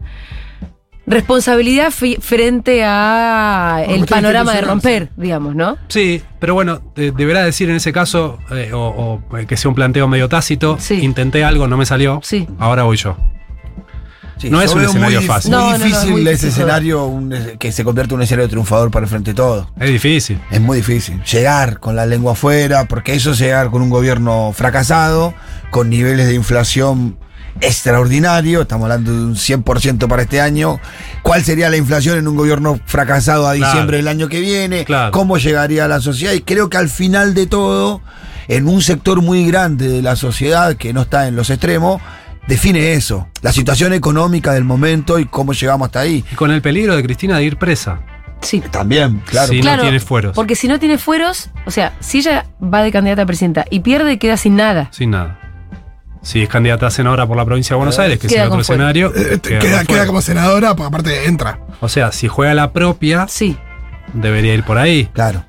responsabilidad 1.08 1.92
frente 1.92 2.84
a 2.86 3.84
el 3.88 4.06
panorama 4.06 4.54
de 4.54 4.62
romper, 4.62 5.10
digamos, 5.18 5.56
¿no? 5.56 5.78
sí, 5.90 6.22
pero 6.40 6.54
bueno, 6.54 6.80
de- 6.96 7.12
deberá 7.12 7.44
decir 7.44 7.70
en 7.70 7.76
ese 7.78 7.92
caso, 7.92 8.38
eh, 8.52 8.72
o, 8.74 9.20
o, 9.30 9.38
eh, 9.38 9.46
que 9.46 9.58
sea 9.58 9.70
un 9.70 9.76
planteo 9.76 10.08
medio 10.08 10.30
tácito, 10.30 10.78
Sí. 10.80 11.04
intenté 11.04 11.44
algo, 11.44 11.68
no 11.68 11.76
me 11.76 11.86
salió, 11.86 12.20
Sí. 12.24 12.48
ahora 12.60 12.84
voy 12.84 12.96
yo. 12.98 13.18
Sí, 14.42 14.50
No 14.50 14.62
es 14.62 14.74
un 14.74 14.84
escenario 14.84 15.20
muy, 15.20 15.28
fácil. 15.28 15.52
Muy 15.52 15.60
No, 15.60 15.66
no, 15.66 15.70
no, 15.70 15.76
es 15.78 15.84
difícil 15.92 16.12
muy 16.12 16.22
ese 16.22 16.30
difícil. 16.32 16.50
escenario, 16.50 17.06
un- 17.06 17.36
que 17.60 17.72
se 17.72 17.84
convierte 17.84 18.14
en 18.14 18.18
un 18.20 18.24
escenario 18.24 18.50
triunfador 18.50 18.90
para 18.92 19.04
el 19.06 19.10
frente 19.10 19.32
de 19.32 19.36
todo. 19.36 19.70
Es 19.80 19.90
difícil. 19.90 20.40
Es 20.50 20.60
muy 20.60 20.78
difícil. 20.78 21.22
Llegar 21.24 21.80
con 21.80 21.96
la 21.96 22.06
lengua 22.06 22.32
afuera, 22.34 22.86
porque 22.86 23.14
eso 23.14 23.32
es 23.32 23.40
llegar 23.40 23.70
con 23.70 23.82
un 23.82 23.90
gobierno 23.90 24.52
fracasado, 24.56 25.34
con 25.70 25.90
niveles 25.90 26.28
de 26.28 26.34
inflación 26.34 27.18
extraordinario, 27.60 28.62
estamos 28.62 28.84
hablando 28.86 29.12
de 29.14 29.24
un 29.26 29.36
100% 29.36 30.08
para 30.08 30.24
este 30.24 30.42
año. 30.42 30.80
¿Cuál 31.22 31.44
sería 31.44 31.70
la 31.70 31.78
inflación 31.78 32.18
en 32.18 32.28
un 32.28 32.36
gobierno 32.36 32.80
fracasado 32.86 33.48
a 33.48 33.56
Claro. 33.56 33.72
diciembre 33.72 33.98
del 33.98 34.08
año 34.08 34.28
que 34.30 34.40
viene? 34.40 34.86
Claro. 34.86 35.12
¿Cómo 35.12 35.38
llegaría 35.38 35.86
a 35.86 35.88
la 35.88 36.00
sociedad? 36.02 36.34
Y 36.34 36.42
creo 36.42 36.70
que 36.70 36.78
al 36.78 36.90
final 36.90 37.34
de 37.34 37.48
todo, 37.48 38.02
en 38.48 38.68
un 38.68 38.82
sector 38.82 39.22
muy 39.22 39.46
grande 39.46 39.88
de 39.88 40.02
la 40.02 40.16
sociedad 40.16 40.76
que 40.76 40.94
no 40.94 41.02
está 41.04 41.28
en 41.28 41.36
los 41.36 41.50
extremos, 41.50 42.02
define 42.48 42.94
eso, 42.94 43.28
la 43.42 43.52
situación 43.52 43.94
económica 43.94 44.54
del 44.54 44.64
momento 44.64 45.20
y 45.20 45.26
cómo 45.26 45.54
llegamos 45.54 45.88
hasta 45.88 46.00
ahí. 46.02 46.24
Y 46.32 46.36
con 46.36 46.52
el 46.52 46.62
peligro 46.62 46.96
de 46.96 47.04
Cristina 47.04 47.38
de 47.38 47.44
ir 47.46 47.58
presa. 47.58 48.00
Sí. 48.42 48.60
También, 48.72 49.22
claro. 49.26 49.50
Sí. 49.50 49.62
no 49.62 49.78
tiene 49.80 50.00
fueros. 50.00 50.34
Porque 50.36 50.56
si 50.56 50.68
no 50.68 50.80
tiene 50.80 50.98
fueros, 50.98 51.50
o 51.66 51.72
sea, 51.72 51.94
si 52.00 52.18
ella 52.20 52.48
va 52.62 52.82
de 52.82 52.92
candidata 52.92 53.22
a 53.22 53.26
presidenta 53.28 53.66
y 53.70 53.82
pierde, 53.82 54.18
queda 54.18 54.36
sin 54.38 54.56
nada. 54.56 54.88
Sin 54.92 55.12
nada. 55.12 55.38
Si 56.24 56.42
es 56.44 56.50
candidata 56.50 56.88
a 56.88 56.92
senadora 56.92 57.26
por 57.28 57.38
la 57.38 57.46
provincia 57.46 57.74
de 57.76 57.78
Buenos 57.78 57.98
Aires, 58.00 58.20
que 58.20 58.28
es 58.28 58.34
Queda 58.34 58.44
el 58.44 58.50
otro 58.50 58.62
escenario, 58.62 59.12
Eh, 59.16 59.24
queda 59.24 59.38
te- 59.40 59.60
queda, 59.60 59.86
queda 59.86 60.06
como 60.08 60.22
senadora, 60.22 60.76
porque 60.76 60.88
aparte 60.88 61.26
entra. 61.28 61.60
O 61.82 61.90
sea, 61.90 62.12
si 62.12 62.28
juega 62.28 62.54
la 62.56 62.74
propia, 62.74 63.28
Sí. 63.28 63.58
debería 64.14 64.54
ir 64.54 64.64
por 64.64 64.78
ahí. 64.80 65.06
Claro. 65.14 65.46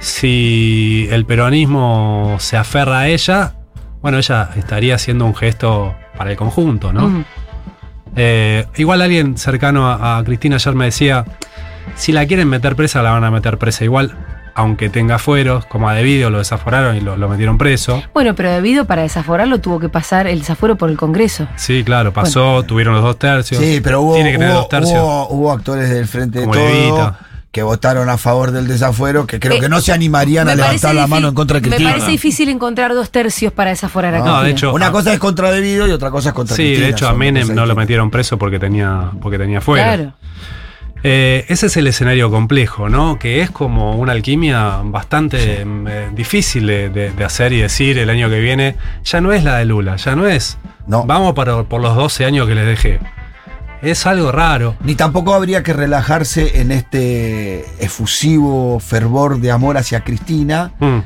Si 0.00 1.08
el 1.10 1.24
peronismo 1.26 2.36
se 2.40 2.56
aferra 2.56 3.00
a 3.00 3.08
ella, 3.08 3.54
bueno, 4.00 4.18
ella 4.18 4.50
estaría 4.56 4.94
haciendo 4.94 5.24
un 5.24 5.34
gesto 5.34 5.94
para 6.18 6.30
el 6.32 6.36
conjunto, 6.36 6.92
¿no? 6.92 7.08
Mm. 7.08 7.24
Eh, 8.16 8.66
igual 8.76 9.00
alguien 9.02 9.36
cercano 9.38 9.86
a, 9.88 10.18
a 10.18 10.24
Cristina 10.24 10.56
ayer 10.56 10.74
me 10.74 10.86
decía, 10.86 11.24
si 11.94 12.12
la 12.12 12.26
quieren 12.26 12.48
meter 12.48 12.74
presa, 12.76 13.02
la 13.02 13.12
van 13.12 13.24
a 13.24 13.30
meter 13.30 13.58
presa 13.58 13.84
igual, 13.84 14.14
aunque 14.54 14.88
tenga 14.90 15.18
fueros, 15.18 15.66
como 15.66 15.88
a 15.88 15.94
Devido 15.94 16.30
lo 16.30 16.38
desaforaron 16.38 16.96
y 16.96 17.00
lo, 17.00 17.16
lo 17.16 17.28
metieron 17.28 17.58
preso. 17.58 18.02
Bueno, 18.12 18.34
pero 18.34 18.50
debido 18.50 18.86
para 18.86 19.02
desaforarlo 19.02 19.60
tuvo 19.60 19.78
que 19.78 19.88
pasar 19.88 20.26
el 20.26 20.40
desafuero 20.40 20.74
por 20.76 20.90
el 20.90 20.96
Congreso. 20.96 21.46
Sí, 21.54 21.84
claro, 21.84 22.12
pasó, 22.12 22.64
tuvieron 22.64 22.94
los 22.94 23.04
dos 23.04 23.18
tercios. 23.18 23.62
Sí, 23.62 23.80
pero 23.82 24.00
hubo, 24.02 24.14
Tiene 24.14 24.32
que 24.32 24.38
tener 24.38 24.52
hubo, 24.52 24.58
dos 24.60 24.68
tercios. 24.68 24.98
hubo- 24.98 25.28
hubo 25.28 25.52
actores 25.52 25.88
del 25.90 26.08
frente 26.08 26.40
Como 26.40 26.54
de 26.54 26.60
todo 26.60 26.68
Levita. 26.74 27.18
Que 27.50 27.62
votaron 27.62 28.08
a 28.10 28.18
favor 28.18 28.50
del 28.52 28.68
desafuero, 28.68 29.26
que 29.26 29.40
creo 29.40 29.56
Eh, 29.56 29.60
que 29.60 29.68
no 29.70 29.80
se 29.80 29.92
animarían 29.92 30.48
a 30.48 30.52
Me 30.52 30.56
levantar 30.56 30.94
la 30.94 31.06
mano 31.06 31.28
en 31.28 31.34
contra 31.34 31.56
de 31.56 31.62
Me 31.62 31.68
Cristina. 31.68 31.90
parece 31.92 32.10
difícil 32.10 32.48
encontrar 32.50 32.92
dos 32.94 33.10
tercios 33.10 33.52
para 33.52 33.70
desaforar 33.70 34.14
a 34.14 34.18
No, 34.18 34.24
Cristina. 34.24 34.42
de 34.44 34.50
hecho- 34.50 34.72
Una 34.74 34.92
cosa 34.92 35.12
es 35.14 35.18
contra 35.18 35.50
Debido 35.50 35.86
y 35.88 35.90
otra 35.92 36.10
cosa 36.10 36.28
es 36.28 36.34
contra 36.34 36.54
Sí, 36.56 36.62
Cristina. 36.62 36.86
de 36.86 36.92
hecho 36.92 37.08
a 37.08 37.14
Menem 37.14 37.54
no 37.54 37.64
lo 37.66 37.74
metieron 37.74 38.10
preso 38.10 38.36
porque 38.38 38.58
tenía, 38.58 39.10
porque 39.22 39.38
tenía 39.38 39.60
fuero. 39.62 39.82
Claro. 39.84 40.12
Eh, 41.04 41.46
ese 41.48 41.66
es 41.66 41.76
el 41.76 41.86
escenario 41.86 42.28
complejo, 42.30 42.88
¿no? 42.88 43.18
Que 43.20 43.40
es 43.40 43.50
como 43.50 43.92
una 43.96 44.12
alquimia 44.12 44.80
bastante 44.82 45.64
mm, 45.64 45.86
eh, 45.88 46.08
difícil 46.12 46.66
de, 46.66 46.88
de- 46.90 47.12
de 47.12 47.24
hacer 47.24 47.52
y 47.52 47.58
decir 47.60 47.98
el 47.98 48.10
año 48.10 48.28
que 48.28 48.40
viene. 48.40 48.74
Ya 49.04 49.20
no 49.20 49.32
es 49.32 49.44
la 49.44 49.58
de 49.58 49.64
Lula, 49.64 49.94
ya 49.96 50.16
no 50.16 50.26
es. 50.26 50.58
No. 50.88 51.04
Vamos 51.04 51.34
para, 51.34 51.62
por 51.62 51.80
los 51.80 51.94
12 51.94 52.24
años 52.24 52.48
que 52.48 52.54
les 52.56 52.66
dejé. 52.66 52.98
Es 53.82 54.06
algo 54.06 54.32
raro. 54.32 54.76
Ni 54.82 54.94
tampoco 54.94 55.34
habría 55.34 55.62
que 55.62 55.72
relajarse 55.72 56.60
en 56.60 56.72
este 56.72 57.64
efusivo 57.84 58.80
fervor 58.80 59.40
de 59.40 59.50
amor 59.52 59.76
hacia 59.78 60.00
Cristina. 60.00 60.72
Mm, 60.80 60.98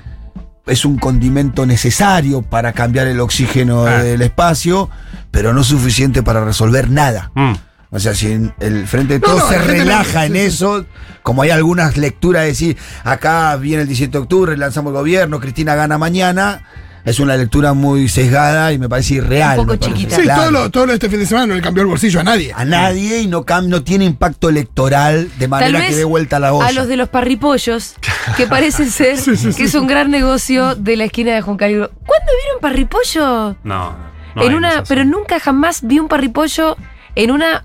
Es 0.65 0.85
un 0.85 0.97
condimento 0.97 1.67
necesario 1.67 2.43
para 2.43 2.73
cambiar 2.73 3.09
el 3.09 3.19
oxígeno 3.19 3.85
Ah. 3.85 4.01
del 4.03 4.23
espacio, 4.23 4.89
pero 5.33 5.53
no 5.53 5.65
suficiente 5.65 6.23
para 6.23 6.45
resolver 6.45 6.89
nada. 6.89 7.33
mm. 7.35 7.53
O 7.91 7.99
sea, 7.99 8.15
si 8.15 8.31
en 8.33 8.55
el 8.61 8.87
frente 8.87 9.15
de 9.15 9.19
No, 9.21 9.27
todo 9.27 9.39
no, 9.41 9.49
se 9.49 9.59
no- 9.59 9.65
relaja 9.65 10.25
en 10.25 10.33
sí, 10.35 10.39
sí. 10.39 10.45
eso, 10.47 10.87
como 11.23 11.43
hay 11.43 11.51
algunas 11.51 11.97
lecturas 11.99 12.43
de 12.43 12.49
decir, 12.49 12.77
acá 13.05 13.55
viene 13.57 13.83
el 13.83 13.89
17 13.89 14.13
de 14.17 14.23
octubre, 14.23 14.57
lanzamos 14.57 14.93
el 14.93 14.99
gobierno, 14.99 15.41
Cristina 15.41 15.75
gana 15.75 15.99
mañana, 15.99 16.63
es 17.05 17.19
una 17.21 17.37
lectura 17.37 17.73
muy 17.75 18.09
sesgada 18.09 18.73
y 18.73 18.79
me 18.79 18.89
parece 18.89 19.15
irreal. 19.15 19.59
Un 19.61 19.67
poco 19.67 19.77
chiquita. 19.77 20.17
Sí, 20.17 20.23
Claro. 20.23 20.43
todo, 20.43 20.51
lo, 20.53 20.71
todo 20.71 20.87
lo 20.87 20.93
de 20.93 20.95
este 20.97 21.09
fin 21.11 21.19
de 21.19 21.27
semana 21.27 21.47
no 21.49 21.55
le 21.55 21.61
cambió 21.61 21.83
el 21.83 21.89
bolsillo 21.89 22.21
a 22.21 22.25
nadie. 22.25 22.53
A 22.55 22.65
nadie 22.65 23.21
y 23.21 23.27
no, 23.27 23.45
cam- 23.45 23.67
no 23.67 23.83
tiene 23.83 24.05
impacto 24.05 24.49
electoral 24.49 25.31
de 25.39 25.49
manera 25.49 25.81
que 25.81 25.87
vez 25.89 25.97
dé 25.97 26.05
vuelta 26.05 26.39
la 26.39 26.53
olla. 26.53 26.69
A 26.69 26.73
los 26.73 26.87
de 26.89 26.97
los 26.97 27.09
parripollos, 27.09 27.95
que 28.37 28.47
parece 28.47 28.87
ser 28.91 29.19
Sí, 29.19 29.37
sí, 29.37 29.47
que 29.49 29.53
sí. 29.53 29.63
es 29.65 29.75
un 29.75 29.87
gran 29.87 30.11
negocio 30.11 30.75
de 30.77 30.97
la 30.97 31.05
esquina 31.05 31.35
de 31.35 31.43
Juncal 31.43 31.71
y 31.71 31.75
Uruguay. 31.77 31.97
¿Cuándo 32.07 32.33
vieron 32.43 32.61
parripollo? 32.61 33.57
No. 33.65 33.97
no 34.37 34.43
en 34.43 34.55
una, 34.55 34.85
pero 34.89 35.05
nunca 35.05 35.41
jamás 35.41 35.81
vi 35.83 35.99
un 35.99 36.09
parripollo 36.09 36.77
en 37.15 37.31
una 37.31 37.65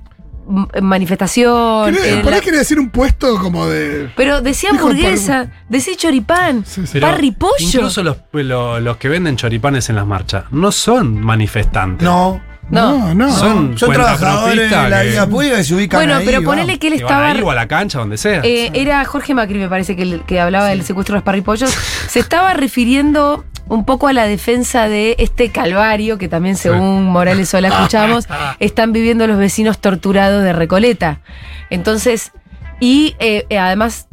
manifestación. 0.81 1.93
Quería- 1.93 2.13
en 2.13 2.21
Por 2.21 2.31
la- 2.31 2.38
ahí 2.38 2.41
quería 2.43 2.60
decir 2.60 2.79
un 2.79 2.89
puesto 2.89 3.38
como 3.39 3.67
de. 3.67 4.10
pero 4.15 4.41
decía 4.41 4.69
hamburguesa, 4.71 5.47
decía 5.69 5.95
choripán, 5.97 6.65
Sí, 6.65 6.81
parripollo. 6.99 7.53
Incluso 7.60 8.03
los, 8.03 8.17
lo- 8.33 8.79
los 8.79 8.97
que 8.97 9.10
venden 9.10 9.36
choripanes 9.38 9.89
en 9.89 9.95
las 9.95 10.05
marchas 10.07 10.45
no 10.51 10.71
son 10.71 11.19
manifestantes. 11.21 12.03
No, 12.03 12.41
No. 12.69 12.97
No, 13.07 13.13
no. 13.13 13.31
Son 13.33 13.77
son 13.77 13.93
trabajadores 13.93 14.69
de 14.69 14.89
la 14.89 15.01
que- 15.01 15.07
vida 15.10 15.25
pública 15.27 15.55
que 15.55 15.63
se 15.63 15.73
ubican 15.73 15.99
Bueno, 15.99 16.15
ahí, 16.17 16.25
pero 16.25 16.43
ponele 16.43 16.77
que 16.77 16.88
él 16.88 16.93
estaba. 16.93 17.29
ahí 17.29 17.41
o 17.41 17.49
a 17.49 17.55
la 17.55 17.65
cancha, 17.67 17.99
donde 17.99 18.17
sea. 18.17 18.41
Eh, 18.43 18.71
era 18.73 19.05
Jorge 19.05 19.33
Macri, 19.33 19.57
me 19.57 19.69
parece, 19.69 19.95
que, 19.95 20.01
el- 20.01 20.23
que 20.25 20.41
hablaba 20.41 20.67
del 20.67 20.83
secuestro 20.83 21.13
de 21.13 21.17
los 21.19 21.23
parripollos. 21.23 21.69
Se 22.10 22.19
estaba 22.19 22.53
refiriendo 22.53 23.45
un 23.69 23.86
poco 23.86 24.08
a 24.08 24.13
la 24.13 24.25
defensa 24.25 24.88
de 24.88 25.15
este 25.19 25.49
calvario 25.49 26.17
que 26.17 26.27
también, 26.27 26.56
según 26.56 27.06
Morales 27.06 27.49
Sola 27.49 27.67
escuchamos, 27.69 28.27
están 28.60 28.91
viviendo 28.93 29.27
los 29.27 29.38
vecinos 29.38 29.80
torturados 29.80 30.43
de 30.43 30.53
Recoleta. 30.53 31.21
Entonces, 31.69 32.32
y 32.80 33.15
eh, 33.19 33.45
eh, 33.49 33.58
además, 33.60 34.08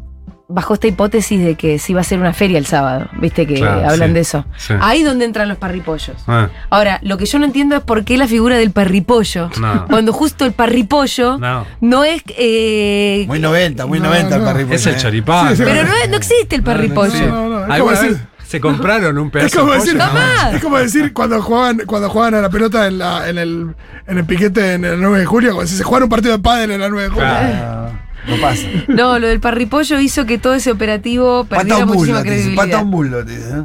bajo 0.49 0.75
esta 0.75 0.87
hipótesis 0.87 1.43
de 1.43 1.55
que 1.55 1.79
se 1.79 1.93
iba 1.93 2.01
a 2.01 2.03
hacer 2.03 2.19
una 2.19 2.33
feria 2.35 2.59
el 2.59 2.67
sábado, 2.67 3.09
viste 3.19 3.47
que 3.47 3.55
Claro, 3.55 3.89
hablan 3.89 4.09
sí, 4.11 4.15
de 4.15 4.21
eso. 4.21 4.45
sí. 4.59 4.75
Ahí 4.81 5.03
donde 5.03 5.25
entran 5.25 5.49
los 5.49 5.57
parripollos. 5.57 6.17
Ah, 6.27 6.49
Ahora, 6.71 6.99
lo 7.03 7.17
que 7.17 7.25
yo 7.27 7.39
no 7.39 7.47
entiendo 7.47 7.77
es 7.77 7.83
por 7.83 8.05
qué 8.05 8.19
la 8.19 8.27
figura 8.29 8.57
del 8.57 8.71
parripollo, 8.71 9.51
No. 9.61 9.87
cuando 9.89 10.13
justo 10.13 10.45
el 10.45 10.53
parripollo 10.53 11.39
no. 11.39 11.67
no 11.81 12.05
es... 12.05 12.23
eh, 12.37 13.25
Muy 13.27 13.39
90, 13.41 13.87
muy 13.87 14.01
No, 14.01 14.07
90 14.09 14.37
el 14.37 14.43
parripollo, 14.43 14.77
Es 14.77 14.87
el 14.87 14.97
choripán. 14.97 15.57
Sí, 15.57 15.63
Pero 15.65 15.85
no, 15.85 15.95
es- 15.97 16.11
no 16.11 16.17
existe 16.17 16.57
el 16.57 16.63
parripollo. 16.63 17.27
no, 17.27 17.27
no, 17.27 17.49
no, 17.49 17.59
es 17.61 17.63
como 17.63 17.73
¿Alguna 17.73 18.01
decir- 18.01 18.11
vez 18.13 18.21
se 18.55 18.61
compraron 18.61 19.19
un 19.19 19.31
pedazo 19.31 19.47
Es 19.47 19.55
como 19.57 19.73
de 19.73 19.79
decir, 19.79 19.93
pollo? 19.99 20.07
Tomá. 20.09 20.51
es 20.53 20.63
como 20.63 20.79
decir 20.79 21.13
cuando 21.13 21.43
jugaban, 21.43 21.83
cuando 21.87 22.09
jugaban 22.11 22.35
a 22.35 22.41
la 22.41 22.51
pelota 22.51 22.87
en, 22.87 22.99
la, 22.99 23.29
en, 23.29 23.39
el, 23.39 23.75
en 24.07 24.19
el 24.19 24.25
piquete 24.25 24.75
en 24.75 24.85
el 24.85 25.01
9 25.01 25.19
de 25.21 25.27
julio, 25.27 25.53
como 25.53 25.67
si 25.67 25.77
se 25.77 25.83
jugara 25.85 26.05
un 26.05 26.11
partido 26.11 26.37
de 26.37 26.43
pádel 26.43 26.71
en 26.71 26.83
el 26.83 26.91
9 26.91 27.03
de 27.03 27.09
julio. 27.15 27.29
Claro. 27.29 27.55
Ah, 27.65 27.91
no 28.29 28.37
pasa. 28.41 28.67
No, 28.89 29.19
lo 29.19 29.27
del 29.27 29.41
parripollo 29.41 29.99
hizo 30.01 30.25
que 30.25 30.39
todo 30.39 30.55
ese 30.55 30.71
operativo 30.71 31.45
Pata 31.45 31.63
perdiera 31.63 31.85
un 31.85 31.91
muchísima 31.91 32.19
bullo, 32.19 32.31
credibilidad. 32.31 32.65
pata 32.65 32.79
un 32.83 32.91
bullo, 32.91 33.25
te 33.25 33.37
dice, 33.37 33.51
¿eh? 33.51 33.65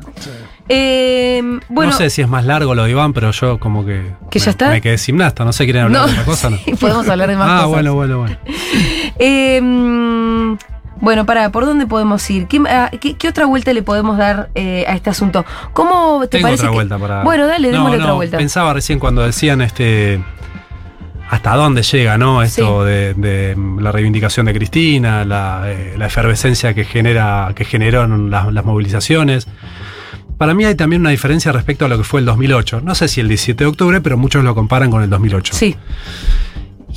Eh, 0.71 1.59
bueno, 1.69 1.91
no 1.91 1.97
sé 1.97 2.09
si 2.11 2.21
es 2.21 2.27
más 2.27 2.45
largo 2.45 2.75
lo 2.75 2.83
de 2.83 2.91
Iván, 2.91 3.11
pero 3.13 3.31
yo 3.31 3.59
como 3.59 3.85
que. 3.85 4.13
¿Que 4.29 4.37
ya 4.39 4.45
me- 4.45 4.51
está? 4.51 4.69
Me 4.69 4.81
quedé 4.81 4.97
gimnasta, 4.99 5.43
no 5.43 5.51
sé, 5.51 5.63
quieren 5.63 5.83
hablar 5.85 6.01
no, 6.01 6.07
de 6.07 6.13
otra 6.13 6.25
cosa, 6.25 6.49
¿no? 6.51 6.57
sí, 6.65 6.73
podemos 6.75 7.07
hablar 7.09 7.29
de 7.29 7.35
más 7.37 7.47
ah, 7.49 7.55
cosas. 7.55 7.69
bueno, 7.69 7.93
bueno, 7.95 8.19
bueno. 8.19 8.37
Eh, 9.21 10.55
Bueno, 11.01 11.25
para, 11.25 11.51
¿por 11.51 11.65
dónde 11.65 11.87
podemos 11.87 12.29
ir? 12.29 12.47
¿Qué, 12.47 12.61
ah, 12.69 12.91
qué- 12.99 13.15
qué 13.15 13.27
otra 13.29 13.45
vuelta 13.45 13.71
le 13.73 13.81
podemos 13.83 14.17
dar 14.17 14.49
eh, 14.55 14.85
a 14.87 14.93
este 14.95 15.09
asunto? 15.09 15.45
¿Cómo 15.73 16.21
te 16.21 16.27
Tengo 16.37 16.43
parece? 16.47 16.63
otra 16.63 16.69
que- 16.71 16.75
vuelta 16.75 16.97
para. 16.97 17.23
Bueno, 17.23 17.47
dale, 17.47 17.71
démosle 17.71 17.97
no, 17.97 18.03
otra 18.03 18.13
vuelta. 18.13 18.37
Pensaba 18.37 18.73
recién 18.73 18.99
cuando 18.99 19.21
decían 19.23 19.61
este. 19.61 20.21
hasta 21.29 21.55
dónde 21.55 21.83
llega, 21.83 22.17
¿no? 22.17 22.41
Esto 22.43 22.83
de, 22.83 23.13
de 23.13 23.55
la 23.79 23.91
reivindicación 23.91 24.45
de 24.47 24.53
Cristina, 24.53 25.23
la, 25.25 25.63
eh, 25.67 25.93
la 25.97 26.07
efervescencia 26.07 26.73
que 26.73 26.83
genera, 26.85 27.51
que 27.55 27.65
generaron 27.65 28.29
las, 28.31 28.51
las 28.51 28.65
movilizaciones. 28.65 29.47
Para 30.37 30.53
mí 30.53 30.63
hay 30.65 30.75
también 30.75 31.01
una 31.01 31.09
diferencia 31.11 31.51
respecto 31.51 31.85
a 31.85 31.87
lo 31.87 31.97
que 31.97 32.03
fue 32.03 32.21
el 32.21 32.25
2008. 32.25 32.81
No 32.81 32.95
sé 32.95 33.07
si 33.09 33.19
el 33.21 33.27
17 33.27 33.63
de 33.63 33.69
octubre, 33.69 34.01
pero 34.01 34.17
muchos 34.17 34.43
lo 34.43 34.55
comparan 34.55 34.89
con 34.89 35.03
el 35.03 35.09
2008. 35.09 35.53
Sí. 35.53 35.75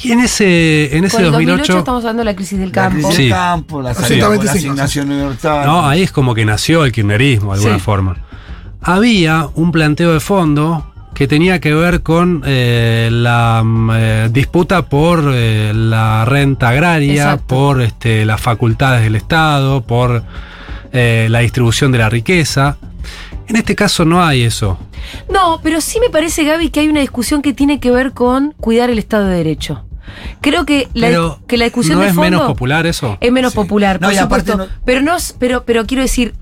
Y 0.03 0.13
en 0.13 0.21
ese, 0.21 0.97
en 0.97 1.05
ese 1.05 1.17
Con 1.17 1.25
el 1.27 1.33
2008 1.33 1.59
2008. 1.59 1.79
estamos 1.79 2.05
hablando 2.05 2.21
de 2.21 2.25
la 2.25 2.35
crisis 2.37 2.59
del 2.59 2.69
La 2.69 2.75
campo. 2.75 2.97
crisis 2.99 3.15
Sí. 3.17 3.23
del 3.25 3.33
campo, 3.33 3.83
la 3.83 3.95
salida 3.95 4.29
la 4.29 4.51
asignación 4.51 5.11
universal. 5.11 5.67
No, 5.67 5.87
ahí 5.89 6.03
es 6.03 6.13
como 6.13 6.35
que 6.35 6.45
nació 6.45 6.85
el 6.85 6.93
kirchnerismo 6.93 7.53
de 7.53 7.59
alguna 7.59 7.75
Sí. 7.79 7.81
forma. 7.81 8.17
Había 8.81 9.49
un 9.55 9.71
planteo 9.71 10.13
de 10.13 10.21
fondo 10.21 10.87
que 11.15 11.29
tenía 11.29 11.61
que 11.61 11.75
ver 11.75 12.03
con 12.03 12.43
eh, 12.47 13.11
la 13.13 13.63
mm, 13.65 13.91
eh, 13.95 14.29
disputa 14.33 14.87
por 14.87 15.23
eh, 15.33 15.73
la 15.75 16.25
renta 16.25 16.71
agraria, 16.71 17.23
Exacto. 17.25 17.45
por 17.55 17.83
este, 17.83 18.25
las 18.25 18.41
facultades 18.41 19.03
del 19.05 19.15
Estado, 19.17 19.83
por 19.83 20.23
eh, 20.93 21.27
la 21.31 21.41
distribución 21.41 21.93
de 21.93 21.99
la 21.99 22.09
riqueza. 22.09 22.77
En 23.53 23.57
este 23.59 23.75
caso 23.77 24.05
no 24.07 24.25
hay 24.25 24.43
eso. 24.45 24.79
No, 25.31 25.61
pero 25.63 25.81
sí 25.83 26.01
me 26.01 26.09
parece, 26.09 26.43
Gaby, 26.45 26.71
que 26.71 26.81
hay 26.81 26.89
una 26.89 27.01
discusión 27.01 27.43
que 27.43 27.53
tiene 27.53 27.81
que 27.81 27.91
ver 27.91 28.13
con 28.13 28.53
cuidar 28.59 28.89
el 28.89 28.99
Estado 28.99 29.27
de 29.27 29.37
Derecho. 29.37 29.85
Creo 30.41 30.65
que 30.65 30.89
la, 30.95 31.37
que 31.47 31.59
la 31.59 31.65
discusión 31.67 31.97
¿no 31.99 32.03
de 32.05 32.09
es 32.11 32.15
menos 32.15 32.43
popular 32.43 32.87
eso? 32.87 33.19
es 33.21 33.31
menos 33.31 33.53
Sí. 33.53 33.57
popular, 33.57 34.01
No, 34.01 34.09
por 34.09 34.17
supuesto. 34.17 34.57
no- 34.57 34.67
Pero 34.87 35.03
no, 35.03 35.17
es- 35.17 35.35
pero, 35.39 35.65
pero 35.65 35.85
quiero 35.87 36.03
decir, 36.03 36.35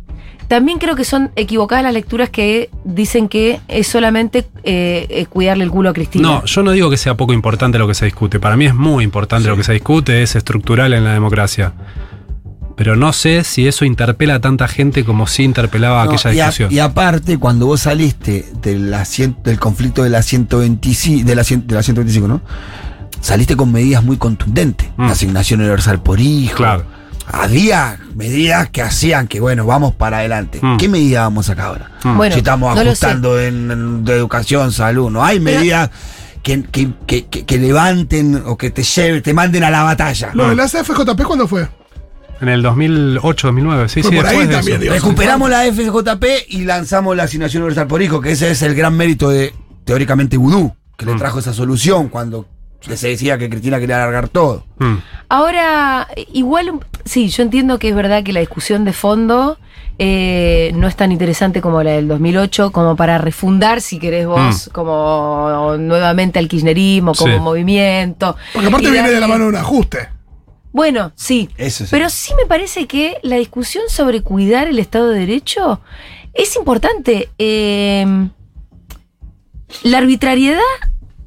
también 0.47 0.79
creo 0.79 0.95
que 0.95 1.05
son 1.05 1.31
equivocadas 1.37 1.83
las 1.85 1.93
lecturas 1.95 2.31
que 2.31 2.71
dicen 2.85 3.29
que 3.29 3.61
es 3.69 3.87
solamente 3.89 4.47
eh, 4.63 5.07
eh, 5.11 5.27
cuidarle 5.27 5.65
el 5.65 5.71
culo 5.71 5.91
a 5.91 5.93
Cristina. 5.93 6.29
No, 6.29 6.45
yo 6.45 6.63
no 6.63 6.71
digo 6.71 6.91
que 6.91 6.97
sea 6.97 7.17
poco 7.17 7.33
importante 7.33 7.77
lo 7.79 7.89
que 7.89 7.95
se 7.95 8.05
discute. 8.05 8.39
Para 8.39 8.57
mí 8.57 8.67
es 8.67 8.75
muy 8.75 9.03
importante 9.05 9.49
lo 9.49 9.57
que 9.57 9.65
se 9.65 9.73
discute, 9.73 10.23
es 10.23 10.37
estructural 10.37 10.93
en 10.93 11.05
la 11.05 11.13
democracia. 11.13 11.73
Pero 12.81 12.97
no 12.97 13.13
sé 13.13 13.45
si 13.45 13.69
eso 13.69 13.85
interpela 13.85 14.37
a 14.37 14.41
tanta 14.41 14.67
gente 14.67 15.05
como 15.05 15.27
si 15.27 15.43
interpelaba 15.43 16.03
No, 16.03 16.13
aquella 16.13 16.33
y, 16.33 16.41
a- 16.41 16.45
discusión. 16.47 16.73
y 16.73 16.79
aparte, 16.79 17.37
cuando 17.37 17.67
vos 17.67 17.83
saliste 17.83 18.47
de 18.63 18.79
la 18.79 19.03
cien- 19.05 19.37
del 19.43 19.59
conflicto 19.59 20.03
de 20.03 20.09
la 20.09 20.23
125, 20.23 21.27
de 21.29 21.35
la, 21.35 21.43
cien- 21.43 21.67
de 21.67 21.75
la 21.75 21.83
125, 21.83 22.27
¿no? 22.27 22.41
Saliste 23.21 23.55
con 23.55 23.71
medidas 23.71 24.03
muy 24.03 24.17
contundentes. 24.17 24.89
Mm. 24.97 25.05
La 25.05 25.13
asignación 25.13 25.61
universal 25.61 26.03
por 26.03 26.21
hijo. 26.21 26.57
Claro. 26.57 26.85
Había 27.31 27.99
medidas 28.17 28.71
que 28.71 28.81
hacían 28.81 29.29
que, 29.29 29.41
bueno, 29.41 29.67
vamos 29.67 29.95
para 29.95 30.17
adelante. 30.21 30.59
Mm. 30.63 30.79
¿Qué 30.79 30.89
medidas 30.89 31.25
vamos 31.25 31.51
a 31.51 31.53
sacar 31.53 31.67
ahora? 31.67 31.91
Mm. 32.03 32.17
Bueno, 32.17 32.33
si 32.33 32.39
estamos 32.39 32.75
no 32.75 32.81
ajustando 32.81 33.39
en, 33.39 33.71
en- 33.71 34.05
de 34.07 34.15
educación, 34.15 34.73
salud, 34.73 35.11
no 35.11 35.23
hay 35.23 35.39
medidas 35.39 35.91
que, 36.43 36.63
que- 36.63 36.89
que- 37.07 37.27
que- 37.27 37.45
que 37.45 37.59
levanten 37.59 38.43
o 38.47 38.57
que 38.57 38.71
te 38.71 38.83
lleven, 38.85 39.21
te 39.23 39.35
manden 39.35 39.65
a 39.65 39.71
la 39.71 39.83
batalla. 39.83 40.31
Lo 40.33 40.49
de 40.49 40.57
la 40.57 40.67
CFJP, 40.67 41.25
¿cuándo 41.25 41.47
fue? 41.47 41.69
En 42.41 42.49
el 42.49 42.63
2008, 42.63 43.49
2009, 43.49 43.89
sí, 43.89 44.03
Fue 44.03 44.11
sí, 44.13 44.17
por 44.17 44.27
ahí 44.27 44.39
de 44.47 44.55
también, 44.55 44.77
eso. 44.77 44.83
digo. 44.83 44.95
Recuperamos 44.95 45.51
la 45.51 45.65
FJP 45.65 46.25
y 46.49 46.65
lanzamos 46.65 47.17
la 47.17 47.25
asignación 47.25 47.63
universal 47.63 47.87
por 47.87 48.01
hijo, 48.03 48.21
que 48.21 48.33
ese 48.33 48.51
es 48.51 48.63
el 48.63 48.75
gran 48.75 48.97
mérito 48.97 49.29
de, 49.29 49.53
teóricamente, 49.85 50.37
Vudú, 50.37 50.75
que 50.97 51.05
le 51.07 51.15
Mm. 51.15 51.19
trajo 51.19 51.39
esa 51.39 51.53
solución 51.53 52.09
cuando 52.09 52.47
se 52.81 53.09
decía 53.09 53.37
que 53.37 53.51
Cristina 53.51 53.79
quería 53.79 53.97
alargar 53.97 54.29
todo. 54.29 54.65
Mm. 54.79 54.95
Ahora, 55.29 56.09
igual, 56.33 56.81
sí, 57.05 57.29
yo 57.29 57.43
entiendo 57.43 57.79
que 57.79 57.91
es 57.91 57.95
verdad 57.95 58.23
que 58.25 58.33
la 58.33 58.41
discusión 58.41 58.85
de 58.85 58.93
fondo 58.95 59.59
eh, 60.03 60.73
no 60.77 60.89
es 60.89 60.97
tan 60.97 61.13
interesante 61.13 61.61
como 61.61 61.83
la 61.83 61.91
del 61.91 62.09
2008, 62.09 62.73
como 62.73 62.97
para 62.97 63.19
refundar, 63.19 63.83
si 63.83 63.99
querés 63.99 64.27
vos, 64.27 64.71
como 64.73 65.77
nuevamente 65.79 66.39
al 66.39 66.49
kirchnerismo, 66.49 67.13
como 67.15 67.35
Sí. 67.35 67.39
movimiento. 67.41 68.35
Porque 68.55 68.69
aparte 68.69 68.89
Y 68.89 68.93
viene 68.93 69.11
de 69.11 69.21
la 69.21 69.29
mano 69.29 69.45
de 69.45 69.51
un 69.51 69.57
ajuste. 69.57 70.09
Bueno, 70.73 71.13
sí. 71.17 71.49
Eso 71.57 71.85
sí. 71.85 71.91
Pero 71.91 72.09
sí 72.11 72.33
me 72.37 72.47
parece 72.47 72.87
que 72.87 73.17
la 73.23 73.37
discusión 73.37 73.85
sobre 73.89 74.23
cuidar 74.23 74.69
el 74.69 74.79
Estado 74.79 75.09
de 75.11 75.21
Derecho 75.21 75.81
es 76.35 76.55
importante. 76.57 77.29
Eh, 77.39 78.07
la 79.83 79.99
arbitrariedad 79.99 80.61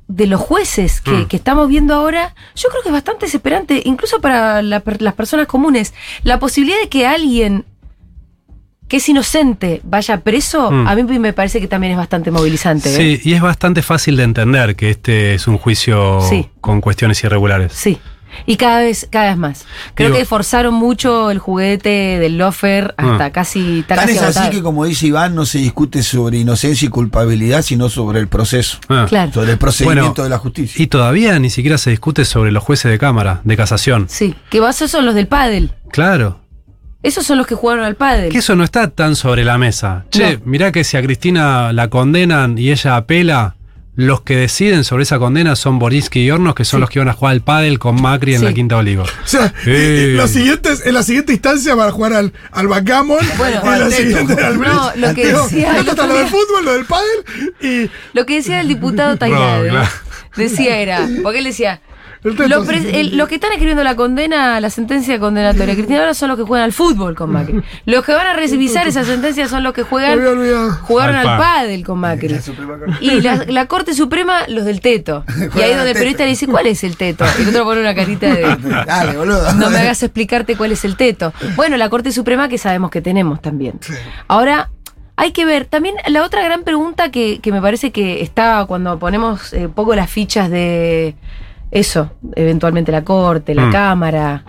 de 0.07 0.27
los 0.27 0.39
jueces 0.39 1.01
que, 1.01 1.11
Mm. 1.11 1.25
que 1.27 1.35
estamos 1.37 1.67
viendo 1.69 1.93
ahora, 1.93 2.35
yo 2.55 2.69
creo 2.69 2.81
que 2.83 2.89
es 2.89 2.93
bastante 2.93 3.25
desesperante, 3.25 3.81
incluso 3.85 4.19
para 4.21 4.61
la 4.61 4.83
las 4.99 5.13
personas 5.13 5.47
comunes. 5.47 5.93
La 6.23 6.39
posibilidad 6.39 6.79
de 6.79 6.89
que 6.89 7.07
alguien 7.07 7.65
que 8.89 8.97
es 8.97 9.09
inocente 9.09 9.81
vaya 9.83 10.19
preso, 10.21 10.69
Mm. 10.69 10.87
a 10.87 10.95
mí 10.95 11.03
me 11.19 11.33
parece 11.33 11.59
que 11.59 11.67
también 11.67 11.91
es 11.93 11.97
bastante 11.97 12.29
movilizante. 12.31 12.89
¿eh? 12.89 13.17
Sí, 13.17 13.29
y 13.29 13.33
es 13.33 13.41
bastante 13.41 13.81
fácil 13.81 14.17
de 14.17 14.23
entender 14.23 14.75
que 14.75 14.89
este 14.91 15.33
es 15.33 15.47
un 15.47 15.57
juicio 15.57 16.21
Sí. 16.21 16.47
con 16.61 16.79
cuestiones 16.79 17.23
irregulares. 17.23 17.71
Sí. 17.73 17.97
Y 18.45 18.57
cada 18.57 18.79
vez, 18.79 19.07
cada 19.11 19.29
vez 19.29 19.37
más. 19.37 19.65
Creo 19.95 20.09
Digo- 20.09 20.19
que 20.19 20.25
forzaron 20.25 20.73
mucho 20.73 21.31
el 21.31 21.39
juguete 21.39 22.17
del 22.19 22.37
lofer 22.37 22.93
hasta 22.97 23.25
Ah. 23.25 23.31
casi 23.31 23.83
Tan 23.87 23.97
casi 23.99 24.13
es 24.13 24.21
así 24.21 24.49
que, 24.49 24.61
como 24.61 24.85
dice 24.85 25.07
Iván, 25.07 25.35
no 25.35 25.45
se 25.45 25.59
discute 25.59 26.03
sobre 26.03 26.37
inocencia 26.39 26.85
y 26.85 26.89
culpabilidad, 26.89 27.61
sino 27.61 27.89
sobre 27.89 28.19
el 28.19 28.27
proceso, 28.27 28.77
Ah. 28.89 29.05
Claro. 29.07 29.31
sobre 29.31 29.51
el 29.51 29.57
procedimiento 29.57 30.09
Bueno, 30.13 30.23
de 30.23 30.29
la 30.29 30.37
justicia. 30.39 30.81
Y 30.81 30.87
todavía 30.87 31.37
ni 31.39 31.49
siquiera 31.49 31.77
se 31.77 31.89
discute 31.91 32.25
sobre 32.25 32.51
los 32.51 32.63
jueces 32.63 32.91
de 32.91 32.97
cámara, 32.99 33.41
de 33.43 33.57
casación. 33.57 34.05
Sí, 34.09 34.35
que 34.49 34.57
esos 34.67 34.89
son 34.89 35.05
los 35.05 35.13
del 35.15 35.27
pádel. 35.27 35.71
Claro. 35.91 36.39
Esos 37.03 37.25
son 37.25 37.37
los 37.37 37.45
que 37.47 37.55
jugaron 37.55 37.83
al 37.83 37.95
pádel. 37.95 38.31
Que 38.31 38.37
eso 38.37 38.55
no 38.55 38.63
está 38.63 38.87
tan 38.89 39.15
sobre 39.17 39.43
la 39.43 39.57
mesa. 39.57 40.05
Che, 40.09 40.37
No. 40.37 40.41
mirá 40.45 40.71
que 40.71 40.83
si 40.85 40.95
a 40.95 41.01
Cristina 41.01 41.73
la 41.73 41.89
condenan 41.89 42.57
y 42.57 42.71
ella 42.71 42.95
apela, 42.95 43.55
los 43.95 44.21
que 44.21 44.35
deciden 44.35 44.83
sobre 44.83 45.03
esa 45.03 45.19
condena 45.19 45.55
son 45.55 45.77
Borinsky 45.77 46.21
y 46.23 46.31
Hornos, 46.31 46.55
que 46.55 46.65
son 46.65 46.79
Sí. 46.79 46.81
los 46.81 46.89
que 46.89 46.99
van 46.99 47.09
a 47.09 47.13
jugar 47.13 47.33
al 47.33 47.41
pádel 47.41 47.77
con 47.77 48.01
Macri 48.01 48.33
en 48.33 48.39
Sí. 48.39 48.45
la 48.45 48.53
Quinta 48.53 48.77
Olivo. 48.77 49.03
O 49.23 49.27
sea, 49.27 49.53
Eh. 49.67 50.13
los 50.17 50.29
siguientes, 50.31 50.85
en 50.85 50.93
la 50.95 51.03
siguiente 51.03 51.33
instancia 51.33 51.75
para 51.75 51.91
jugar 51.91 52.13
al, 52.13 52.33
al 52.51 52.67
backgammon. 52.67 53.19
Bueno, 53.37 53.61
y 53.63 53.67
en 53.67 53.79
la 53.79 53.89
siguiente 53.91 54.33
al 54.43 54.59
No, 54.59 54.91
lo 54.95 55.13
que 55.13 55.27
Digo, 55.27 55.43
decía 55.43 55.77
el 55.77 55.85
lo 55.85 55.93
del 55.93 56.27
fútbol, 56.27 56.65
lo 56.65 56.73
del 56.73 56.85
pádel 56.85 57.53
y 57.61 57.89
Lo 58.13 58.25
que 58.25 58.35
decía 58.35 58.61
el 58.61 58.67
diputado 58.67 59.15
Tainade, 59.19 59.69
claro. 59.69 59.89
decía 60.35 60.77
era, 60.77 61.07
porque 61.21 61.39
él 61.39 61.45
decía. 61.45 61.81
Lo 62.23 62.63
pre- 62.65 62.99
el- 62.99 63.17
los 63.17 63.27
que 63.27 63.35
están 63.35 63.51
escribiendo 63.51 63.83
la 63.83 63.95
condena, 63.95 64.59
la 64.59 64.69
sentencia 64.69 65.19
condenatoria, 65.19 65.73
Cristina 65.73 65.99
ahora 65.99 66.13
son 66.13 66.29
los 66.29 66.37
que 66.37 66.43
juegan 66.43 66.63
al 66.65 66.73
fútbol 66.73 67.15
con 67.15 67.31
Macri. 67.31 67.61
Los 67.85 68.05
que 68.05 68.13
van 68.13 68.27
a 68.27 68.33
revisar 68.33 68.87
esa 68.87 69.03
sentencia 69.03 69.47
son 69.47 69.63
los 69.63 69.73
que 69.73 69.81
Me 69.83 69.87
juegan, 69.89 70.71
jugaron 70.83 71.15
Al 71.15 71.37
pádel 71.37 71.83
con 71.85 71.99
Macri. 71.99 72.35
Y 73.01 73.21
la, 73.21 73.43
la 73.47 73.65
Corte 73.65 73.93
Suprema, 73.93 74.47
los 74.47 74.65
del 74.65 74.79
teto. 74.81 75.25
Y 75.55 75.61
ahí 75.61 75.73
donde 75.73 75.89
el 75.91 75.95
periodista 75.95 76.23
le 76.23 76.29
dice, 76.29 76.47
¿cuál 76.47 76.67
es 76.67 76.83
el 76.83 76.95
teto? 76.97 77.25
Y 77.39 77.43
el 77.43 77.49
otro 77.49 77.63
pone 77.65 77.81
una 77.81 77.93
carita 77.93 78.33
de... 78.33 78.41
Dale, 78.87 79.17
boludo. 79.17 79.53
No 79.53 79.69
me 79.69 79.77
hagas 79.79 80.01
explicarte 80.03 80.55
cuál 80.55 80.71
es 80.71 80.85
el 80.85 80.95
teto. 80.95 81.33
Bueno, 81.55 81.77
la 81.77 81.89
Corte 81.89 82.11
Suprema 82.11 82.47
que 82.47 82.57
sabemos 82.57 82.89
que 82.91 83.01
tenemos 83.01 83.41
también. 83.41 83.79
Ahora, 84.27 84.69
hay 85.15 85.31
que 85.31 85.45
ver, 85.45 85.65
también 85.65 85.95
la 86.07 86.23
otra 86.23 86.41
gran 86.43 86.63
pregunta 86.63 87.11
que, 87.11 87.39
que 87.39 87.51
me 87.51 87.61
parece 87.61 87.91
que 87.91 88.21
está 88.23 88.65
cuando 88.67 88.97
ponemos 88.97 89.53
eh, 89.53 89.69
poco 89.69 89.93
las 89.95 90.09
fichas 90.09 90.49
de 90.49 91.15
eso, 91.73 92.11
eventualmente 92.35 92.91
la 92.91 93.03
Corte, 93.03 93.53
la 93.55 93.65
Mm. 93.65 93.71
Cámara. 93.71 94.43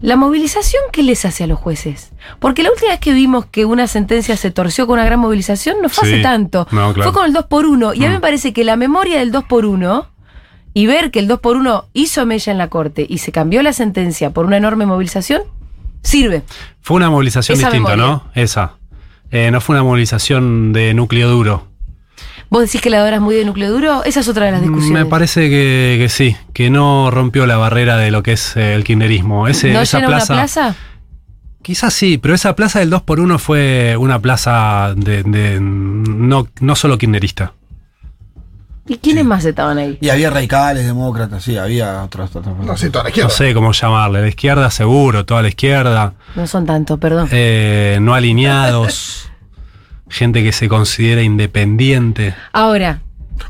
La 0.00 0.14
movilización, 0.16 0.80
¿qué 0.92 1.02
les 1.02 1.24
hace 1.24 1.42
a 1.44 1.46
los 1.48 1.58
jueces? 1.58 2.12
Porque 2.38 2.62
la 2.62 2.70
última 2.70 2.90
vez 2.92 3.00
que 3.00 3.12
vimos 3.12 3.46
que 3.46 3.64
una 3.64 3.88
sentencia 3.88 4.36
se 4.36 4.52
torció 4.52 4.86
con 4.86 4.94
una 4.94 5.04
gran 5.04 5.18
movilización 5.18 5.78
no 5.82 5.88
fue 5.88 6.06
hace 6.08 6.22
tanto. 6.22 6.68
No, 6.70 6.92
claro. 6.94 7.10
Fue 7.10 7.12
con 7.20 7.26
el 7.26 7.32
2 7.32 7.46
por 7.46 7.66
1 7.66 7.94
Y 7.94 8.04
a 8.04 8.08
mí 8.08 8.10
Mm. 8.10 8.12
me 8.14 8.20
parece 8.20 8.52
que 8.52 8.62
la 8.62 8.76
memoria 8.76 9.18
del 9.18 9.32
2 9.32 9.42
por 9.44 9.64
1 9.66 10.06
y 10.74 10.86
ver 10.86 11.10
que 11.10 11.18
el 11.18 11.26
2 11.26 11.40
por 11.40 11.56
1 11.56 11.86
hizo 11.94 12.24
mella 12.26 12.52
en 12.52 12.58
la 12.58 12.68
corte 12.68 13.04
y 13.08 13.18
se 13.18 13.32
cambió 13.32 13.60
la 13.62 13.72
sentencia 13.72 14.30
por 14.30 14.44
una 14.46 14.56
enorme 14.58 14.86
movilización, 14.86 15.42
sirve. 16.02 16.42
Fue 16.80 16.96
una 16.96 17.10
movilización 17.10 17.58
Esa 17.58 17.68
distinta, 17.70 17.96
memoria. 17.96 18.22
¿no? 18.24 18.30
Esa. 18.40 18.74
Eh, 19.32 19.50
no 19.50 19.60
fue 19.60 19.74
una 19.74 19.82
movilización 19.82 20.72
de 20.72 20.94
núcleo 20.94 21.28
duro. 21.28 21.66
¿Vos 22.50 22.62
decís 22.62 22.80
que 22.80 22.88
la 22.88 23.00
ahora 23.02 23.16
es 23.16 23.22
muy 23.22 23.34
de 23.34 23.44
núcleo 23.44 23.70
duro? 23.70 24.04
Esa 24.04 24.20
es 24.20 24.28
otra 24.28 24.46
de 24.46 24.52
las 24.52 24.62
discusiones. 24.62 25.04
Me 25.04 25.06
parece 25.06 25.50
que, 25.50 25.96
que 26.00 26.08
sí, 26.08 26.34
que 26.54 26.70
no 26.70 27.10
rompió 27.10 27.46
la 27.46 27.56
barrera 27.58 27.96
de 27.98 28.10
lo 28.10 28.22
que 28.22 28.32
es 28.32 28.56
eh, 28.56 28.74
el 28.74 28.84
kirchnerismo. 28.84 29.48
Ese, 29.48 29.72
¿No 29.72 29.80
esa 29.82 29.98
llena 29.98 30.08
plaza, 30.08 30.32
una 30.32 30.42
plaza? 30.42 30.74
Quizás 31.60 31.92
sí, 31.92 32.16
pero 32.16 32.34
esa 32.34 32.56
plaza 32.56 32.78
del 32.78 32.88
2 32.88 33.02
por 33.02 33.20
1 33.20 33.38
fue 33.38 33.96
una 33.98 34.18
plaza 34.20 34.94
de, 34.96 35.22
de- 35.24 35.58
no, 35.60 36.48
no 36.60 36.74
solo 36.76 36.96
kirchnerista. 36.96 37.52
¿Y 38.86 38.96
quiénes 38.96 39.26
más 39.26 39.44
estaban 39.44 39.76
ahí? 39.76 39.98
Y 40.00 40.08
había 40.08 40.30
radicales, 40.30 40.86
demócratas, 40.86 41.42
sí, 41.44 41.58
había 41.58 42.02
otros. 42.04 42.34
otros- 42.34 42.56
No, 42.64 42.74
sí, 42.78 42.88
toda 42.88 43.04
la 43.04 43.08
No 43.10 43.10
izquierda. 43.10 43.30
sé 43.30 43.52
cómo 43.52 43.72
llamarle. 43.72 44.22
La 44.22 44.28
izquierda 44.28 44.70
seguro, 44.70 45.26
toda 45.26 45.42
la 45.42 45.48
izquierda. 45.48 46.14
No 46.34 46.46
son 46.46 46.64
tantos, 46.64 46.98
perdón. 46.98 47.28
eh, 47.30 47.98
no 48.00 48.14
alineados. 48.14 49.27
gente 50.08 50.42
que 50.42 50.52
se 50.52 50.68
considera 50.68 51.22
independiente. 51.22 52.34
Ahora, 52.52 53.00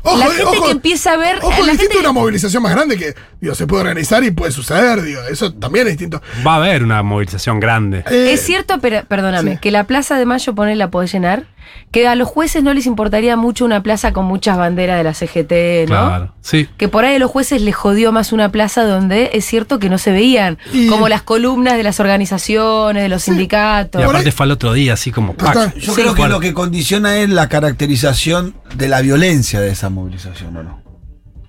Ojo, 0.03 0.17
la 0.17 0.25
eh, 0.25 0.29
gente 0.29 0.43
ojo, 0.43 0.65
que 0.65 0.71
empieza 0.71 1.13
a 1.13 1.17
ver. 1.17 1.37
Ojo, 1.41 1.49
la 1.51 1.57
es 1.57 1.65
distinto 1.79 1.93
gente- 1.93 1.99
una 1.99 2.11
movilización 2.11 2.63
más 2.63 2.71
grande 2.73 2.97
que 2.97 3.13
digo, 3.41 3.55
se 3.55 3.67
puede 3.67 3.81
organizar 3.81 4.23
y 4.23 4.31
puede 4.31 4.51
suceder, 4.51 5.01
digo, 5.01 5.21
eso 5.29 5.53
también 5.53 5.87
es 5.87 5.93
distinto. 5.93 6.21
Va 6.45 6.53
a 6.53 6.55
haber 6.57 6.83
una 6.83 7.01
movilización 7.03 7.59
grande. 7.59 8.03
Eh, 8.09 8.31
Es 8.33 8.41
cierto, 8.45 8.79
pero 8.81 9.03
perdóname, 9.05 9.53
sí. 9.53 9.57
que 9.61 9.71
la 9.71 9.85
plaza 9.85 10.17
de 10.17 10.25
Mayo 10.25 10.53
poner 10.55 10.77
la 10.77 10.89
podés 10.89 11.11
llenar, 11.13 11.43
que 11.91 12.07
a 12.07 12.15
los 12.15 12.27
jueces 12.27 12.63
no 12.63 12.73
les 12.73 12.85
importaría 12.87 13.35
mucho 13.35 13.63
una 13.63 13.83
plaza 13.83 14.11
con 14.11 14.25
muchas 14.25 14.57
banderas 14.57 14.97
de 14.97 15.03
la 15.03 15.13
CGT, 15.13 15.87
¿no? 15.89 16.07
Claro. 16.07 16.33
Sí. 16.41 16.67
Que 16.77 16.87
por 16.87 17.05
ahí 17.05 17.15
a 17.15 17.19
los 17.19 17.29
jueces 17.29 17.61
les 17.61 17.75
jodió 17.75 18.11
más 18.11 18.31
una 18.33 18.49
plaza 18.51 18.83
donde 18.85 19.29
es 19.33 19.45
cierto 19.45 19.77
que 19.79 19.87
no 19.89 19.97
se 19.99 20.11
veían, 20.11 20.57
Y- 20.73 20.87
como 20.87 21.09
las 21.09 21.21
columnas 21.21 21.77
de 21.77 21.83
las 21.83 21.99
organizaciones, 21.99 23.03
de 23.03 23.09
los 23.09 23.23
sindicatos. 23.23 24.01
Y 24.01 24.03
aparte 24.03 24.29
ahí- 24.29 24.31
fue 24.31 24.45
al 24.45 24.51
otro 24.51 24.73
día, 24.73 24.93
así 24.93 25.11
como. 25.11 25.35
Yo 25.77 25.93
Sí. 25.93 26.01
creo 26.01 26.15
que 26.15 26.27
lo 26.27 26.39
que 26.39 26.53
condiciona 26.53 27.17
es 27.19 27.29
la 27.29 27.49
caracterización 27.49 28.55
de 28.75 28.87
la 28.87 29.01
violencia 29.01 29.59
de 29.59 29.69
esa 29.71 29.89
movilización, 29.89 30.55
¿o 30.57 30.63
no? 30.63 30.81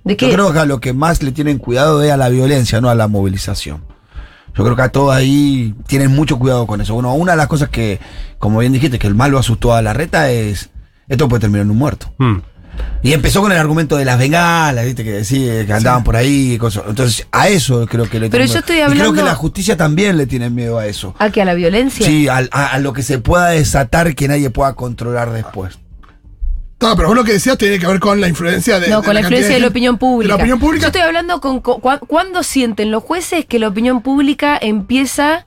¿De 0.04 0.16
qué? 0.16 0.28
Yo 0.28 0.34
creo 0.34 0.52
que 0.52 0.58
a 0.60 0.64
lo 0.64 0.80
que 0.80 0.92
más 0.92 1.22
le 1.22 1.32
tienen 1.32 1.58
cuidado 1.58 2.02
es 2.02 2.10
a 2.10 2.16
la 2.16 2.28
violencia, 2.28 2.80
no 2.80 2.88
a 2.88 2.94
la 2.94 3.06
movilización. 3.08 3.84
Yo 4.56 4.64
creo 4.64 4.74
que 4.74 4.82
a 4.82 4.88
todos 4.88 5.14
ahí 5.14 5.74
tienen 5.86 6.10
mucho 6.10 6.38
cuidado 6.38 6.66
con 6.66 6.80
eso. 6.80 6.94
Bueno, 6.94 7.14
una 7.14 7.32
de 7.32 7.38
las 7.38 7.46
cosas 7.46 7.68
que, 7.68 8.00
como 8.38 8.58
bien 8.58 8.72
dijiste, 8.72 8.98
que 8.98 9.06
el 9.06 9.14
mal 9.14 9.30
lo 9.30 9.38
asustó 9.38 9.74
a 9.74 9.82
la 9.82 9.92
reta 9.92 10.30
es, 10.30 10.70
esto 11.08 11.28
puede 11.28 11.40
terminar 11.40 11.64
en 11.66 11.70
un 11.70 11.78
muerto. 11.78 12.12
Mm. 12.18 12.38
Y 13.02 13.12
empezó 13.12 13.42
con 13.42 13.52
el 13.52 13.58
argumento 13.58 13.96
de 13.96 14.04
las 14.04 14.18
bengalas, 14.18 14.84
¿viste? 14.86 15.04
Que 15.04 15.12
decía 15.12 15.66
que 15.66 15.72
andaban 15.72 16.02
por 16.02 16.16
ahí 16.16 16.52
y 16.54 16.58
cosas. 16.58 16.84
Entonces, 16.88 17.26
a 17.30 17.48
eso 17.48 17.86
creo 17.86 18.04
que 18.08 18.18
le 18.18 18.30
Pero 18.30 18.44
tienen 18.44 18.48
yo 18.48 18.58
estoy. 18.58 18.76
Y 18.78 18.98
creo 18.98 19.12
que 19.12 19.22
la 19.22 19.34
justicia 19.34 19.76
también 19.76 20.16
le 20.16 20.26
tiene 20.26 20.48
miedo 20.50 20.78
a 20.78 20.86
eso. 20.86 21.14
¿A 21.18 21.30
que 21.30 21.42
a 21.42 21.44
la 21.44 21.54
violencia? 21.54 22.06
Sí, 22.06 22.26
al- 22.28 22.48
a, 22.52 22.66
a 22.68 22.78
lo 22.78 22.92
que 22.92 23.02
se 23.02 23.18
pueda 23.18 23.48
desatar 23.50 24.14
que 24.14 24.28
nadie 24.28 24.50
pueda 24.50 24.74
controlar 24.74 25.30
después. 25.32 25.78
No, 26.80 26.96
pero 26.96 27.08
vos 27.08 27.16
lo 27.16 27.24
que 27.24 27.32
decías 27.32 27.58
tiene 27.58 27.78
que 27.78 27.86
ver 27.86 28.00
con 28.00 28.20
la 28.20 28.28
influencia 28.28 28.80
de. 28.80 28.88
No, 28.88 29.00
de 29.00 29.06
con 29.06 29.14
la 29.14 29.20
influencia 29.20 29.54
de 29.54 29.60
la 29.60 29.68
opinión 29.68 29.98
pública. 29.98 30.24
De 30.24 30.28
la 30.28 30.34
opinión 30.36 30.58
pública. 30.58 30.82
Yo 30.82 30.86
estoy 30.88 31.02
hablando 31.02 31.40
con, 31.40 31.60
cuándo 31.60 32.42
sienten 32.42 32.90
los 32.90 33.02
jueces 33.02 33.44
que 33.44 33.58
la 33.58 33.68
opinión 33.68 34.00
pública 34.00 34.58
empieza, 34.60 35.44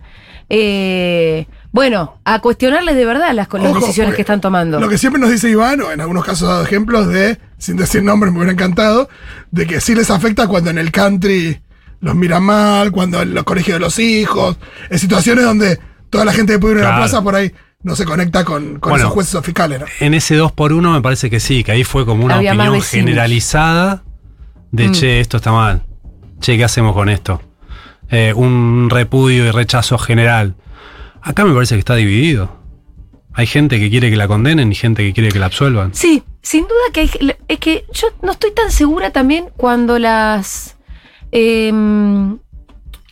eh, 0.50 1.48
bueno, 1.72 2.20
a 2.24 2.40
cuestionarles 2.40 2.96
de 2.96 3.06
verdad 3.06 3.34
las, 3.34 3.52
las 3.52 3.72
Ojo, 3.72 3.80
decisiones 3.80 4.14
que 4.14 4.22
están 4.22 4.42
tomando. 4.42 4.80
Lo 4.80 4.88
que 4.88 5.00
siempre 5.00 5.20
nos 5.20 5.32
dice 5.32 5.50
Iván, 5.50 5.82
o 5.82 5.92
en 5.92 6.02
algunos 6.02 6.24
casos 6.24 6.48
ha 6.48 6.52
dado 6.54 6.66
ejemplos 6.66 7.08
de, 7.08 7.40
sin 7.58 7.78
decir 7.78 8.04
nombres, 8.04 8.32
me 8.32 8.38
hubiera 8.38 8.54
encantado, 8.54 9.10
de 9.50 9.66
que 9.66 9.82
sí 9.82 9.96
les 9.96 10.12
afecta 10.12 10.48
cuando 10.48 10.70
en 10.70 10.78
el 10.78 10.92
country 10.92 11.60
los 12.00 12.14
miran 12.14 12.44
mal, 12.44 12.92
cuando 12.92 13.24
en 13.24 13.34
los 13.34 13.44
colegios 13.44 13.78
de 13.78 13.80
los 13.80 13.98
hijos, 13.98 14.58
en 14.90 15.00
situaciones 15.00 15.46
donde 15.46 15.80
toda 16.12 16.26
la 16.26 16.34
gente 16.34 16.54
que 16.54 16.60
puede 16.60 16.76
ir 16.76 16.86
a 16.86 16.92
la 16.92 16.98
plaza 16.98 17.24
por 17.24 17.34
ahí 17.34 17.52
no 17.84 17.96
se 17.96 18.06
conecta 18.06 18.44
con, 18.46 18.80
con 18.80 18.92
Bueno. 18.92 18.98
esos 19.06 19.14
jueces 19.14 19.36
o 19.36 19.42
fiscales. 19.44 19.80
¿no? 19.82 19.86
En 20.00 20.14
ese 20.14 20.36
2 20.36 20.52
por 20.54 20.74
1 20.74 20.92
me 20.92 21.02
parece 21.02 21.30
que 21.30 21.40
sí, 21.40 21.64
que 21.64 21.72
ahí 21.74 21.84
fue 21.84 22.06
como 22.06 22.26
una 22.26 22.36
Había 22.36 22.54
opinión 22.54 22.82
generalizada 22.82 24.04
de 24.72 24.88
Mm. 24.90 24.92
che, 24.94 25.20
esto 25.20 25.38
está 25.38 25.52
mal. 25.52 25.84
Che, 26.40 26.58
¿qué 26.58 26.64
hacemos 26.64 26.94
con 26.94 27.10
esto? 27.10 27.42
Eh, 28.10 28.34
un 28.36 28.90
repudio 28.90 29.46
y 29.46 29.52
rechazo 29.52 29.98
general. 29.98 30.56
Acá 31.22 31.46
me 31.46 31.54
parece 31.54 31.76
que 31.76 31.80
está 31.80 31.96
dividido. 31.96 32.58
Hay 33.34 33.48
gente 33.48 33.80
que 33.80 33.90
quiere 33.90 34.10
que 34.10 34.16
la 34.18 34.28
condenen 34.28 34.72
y 34.72 34.76
gente 34.76 35.04
que 35.04 35.14
quiere 35.14 35.30
que 35.32 35.40
la 35.40 35.48
absuelvan. 35.48 35.94
Sí, 35.94 36.24
sin 36.42 36.64
duda 36.64 36.82
que 36.94 37.00
hay, 37.02 37.36
es 37.48 37.60
que 37.60 37.86
yo 37.94 38.08
no 38.22 38.32
estoy 38.34 38.52
tan 38.52 38.70
segura 38.72 39.12
también 39.12 39.46
cuando 39.58 39.98
las 40.00 40.78
em, 41.32 42.38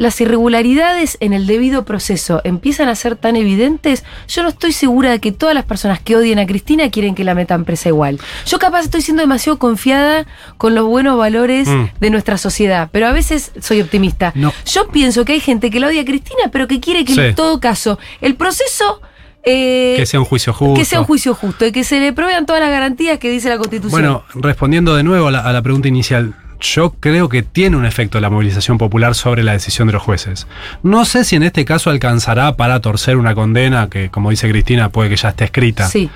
las 0.01 0.19
irregularidades 0.19 1.15
en 1.19 1.33
el 1.33 1.45
debido 1.45 1.85
proceso 1.85 2.41
empiezan 2.43 2.89
a 2.89 2.95
ser 2.95 3.15
tan 3.15 3.35
evidentes, 3.35 4.03
yo 4.27 4.41
no 4.41 4.49
estoy 4.49 4.71
segura 4.73 5.11
de 5.11 5.19
que 5.19 5.31
todas 5.31 5.53
las 5.53 5.63
personas 5.65 5.99
que 5.99 6.15
odien 6.15 6.39
a 6.39 6.47
Cristina 6.47 6.89
quieren 6.89 7.13
que 7.13 7.23
la 7.23 7.35
metan 7.35 7.65
presa 7.65 7.89
igual. 7.89 8.19
Yo 8.47 8.57
capaz 8.57 8.81
estoy 8.81 9.01
siendo 9.03 9.21
demasiado 9.21 9.59
confiada 9.59 10.25
con 10.57 10.73
los 10.73 10.85
buenos 10.85 11.17
valores 11.17 11.67
Mm. 11.67 11.85
de 11.99 12.09
nuestra 12.09 12.37
sociedad, 12.39 12.89
pero 12.91 13.05
a 13.07 13.11
veces 13.11 13.51
soy 13.61 13.79
optimista. 13.81 14.31
No. 14.33 14.51
Yo 14.65 14.87
pienso 14.89 15.23
que 15.23 15.33
hay 15.33 15.39
gente 15.39 15.69
que 15.69 15.79
la 15.79 15.87
odia 15.87 16.01
a 16.01 16.05
Cristina, 16.05 16.49
pero 16.51 16.67
que 16.67 16.79
quiere 16.79 17.05
que 17.05 17.13
Sí. 17.13 17.19
en 17.21 17.35
todo 17.35 17.59
caso 17.59 17.99
el 18.21 18.35
proceso... 18.35 19.01
eh, 19.43 19.95
Que 19.97 20.05
sea 20.05 20.19
un 20.19 20.25
juicio 20.25 20.53
justo. 20.53 20.75
que 20.75 20.85
sea 20.85 20.99
un 20.99 21.05
juicio 21.05 21.33
justo 21.33 21.65
y 21.65 21.71
que 21.71 21.83
se 21.83 21.99
le 21.99 22.13
provean 22.13 22.45
todas 22.45 22.61
las 22.61 22.69
garantías 22.69 23.17
que 23.19 23.29
dice 23.29 23.49
la 23.49 23.57
Constitución. 23.57 23.91
Bueno, 24.01 24.23
respondiendo 24.35 24.95
de 24.95 25.03
nuevo 25.03 25.27
a 25.27 25.31
la, 25.31 25.39
a 25.39 25.51
la 25.51 25.61
pregunta 25.63 25.87
inicial, 25.87 26.35
yo 26.61 26.91
creo 26.99 27.27
que 27.27 27.41
tiene 27.43 27.75
un 27.75 27.85
efecto 27.85 28.19
la 28.19 28.29
movilización 28.29 28.77
popular 28.77 29.15
sobre 29.15 29.43
la 29.43 29.53
decisión 29.53 29.87
de 29.87 29.93
los 29.93 30.01
jueces. 30.01 30.47
No 30.83 31.05
sé 31.05 31.23
si 31.25 31.35
en 31.35 31.43
este 31.43 31.65
caso 31.65 31.89
alcanzará 31.89 32.55
para 32.55 32.79
torcer 32.79 33.17
una 33.17 33.35
condena 33.35 33.89
que, 33.89 34.09
como 34.09 34.29
dice 34.29 34.49
Cristina, 34.49 34.89
puede 34.89 35.09
que 35.09 35.17
ya 35.17 35.29
esté 35.29 35.45
escrita. 35.45 35.87
sí. 35.87 36.09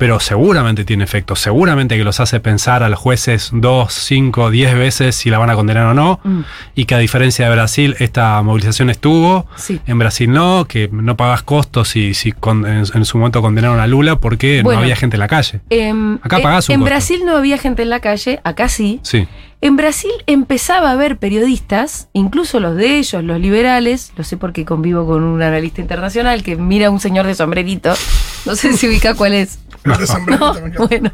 Pero 0.00 0.18
seguramente 0.18 0.84
tiene 0.84 1.04
efecto. 1.04 1.36
Seguramente 1.36 1.96
que 1.96 2.02
los 2.04 2.18
hace 2.20 2.40
pensar 2.40 2.82
a 2.82 2.88
los 2.88 2.98
jueces 2.98 3.50
dos, 3.52 3.92
cinco, 3.92 4.50
diez 4.50 4.74
veces 4.74 5.14
si 5.14 5.30
la 5.30 5.38
van 5.38 5.50
a 5.50 5.54
condenar 5.54 5.86
o 5.86 5.94
no. 5.94 6.18
Mm. 6.24 6.40
Y 6.74 6.86
que 6.86 6.94
a 6.94 6.98
diferencia 6.98 7.44
de 7.48 7.54
Brasil, 7.54 7.94
esta 8.00 8.40
movilización 8.42 8.90
estuvo. 8.90 9.46
Sí. 9.56 9.78
En 9.86 9.98
Brasil 9.98 10.32
no, 10.32 10.64
que 10.66 10.88
no 10.90 11.16
pagas 11.16 11.42
costos 11.42 11.88
si, 11.90 12.14
si 12.14 12.32
con- 12.32 12.66
en, 12.66 12.84
en 12.92 13.04
su 13.04 13.18
momento 13.18 13.42
condenaron 13.42 13.78
a 13.78 13.86
Lula 13.86 14.16
porque 14.16 14.62
Bueno. 14.62 14.80
no 14.80 14.84
había 14.84 14.96
gente 14.96 15.16
en 15.16 15.20
la 15.20 15.28
calle. 15.28 15.60
Em, 15.70 16.14
Acá 16.22 16.40
pagás 16.40 16.68
un 16.68 16.74
en 16.74 16.80
costo. 16.80 16.90
Brasil 16.90 17.20
no 17.26 17.36
había 17.36 17.58
gente 17.58 17.82
en 17.82 17.90
la 17.90 18.00
calle, 18.00 18.40
acá 18.42 18.68
sí. 18.70 19.00
Sí. 19.02 19.28
En 19.60 19.76
Brasil 19.76 20.10
empezaba 20.26 20.88
a 20.88 20.92
haber 20.92 21.18
periodistas, 21.18 22.08
incluso 22.14 22.60
los 22.60 22.76
de 22.76 22.96
ellos, 22.98 23.22
los 23.22 23.38
liberales, 23.38 24.12
lo 24.16 24.24
sé 24.24 24.38
porque 24.38 24.64
convivo 24.64 25.06
con 25.06 25.22
un 25.22 25.42
analista 25.42 25.82
internacional 25.82 26.42
que 26.42 26.56
mira 26.56 26.86
a 26.86 26.90
un 26.90 27.00
señor 27.00 27.26
de 27.26 27.34
sombrerito, 27.34 27.92
no 28.46 28.56
sé 28.56 28.72
si 28.72 28.88
ubica 28.88 29.14
cuál 29.14 29.34
es. 29.34 29.58
El 29.84 29.96
de 29.96 30.06
sombrerito 30.06 30.54
No, 30.54 30.60
me 30.60 30.76
bueno, 30.86 31.12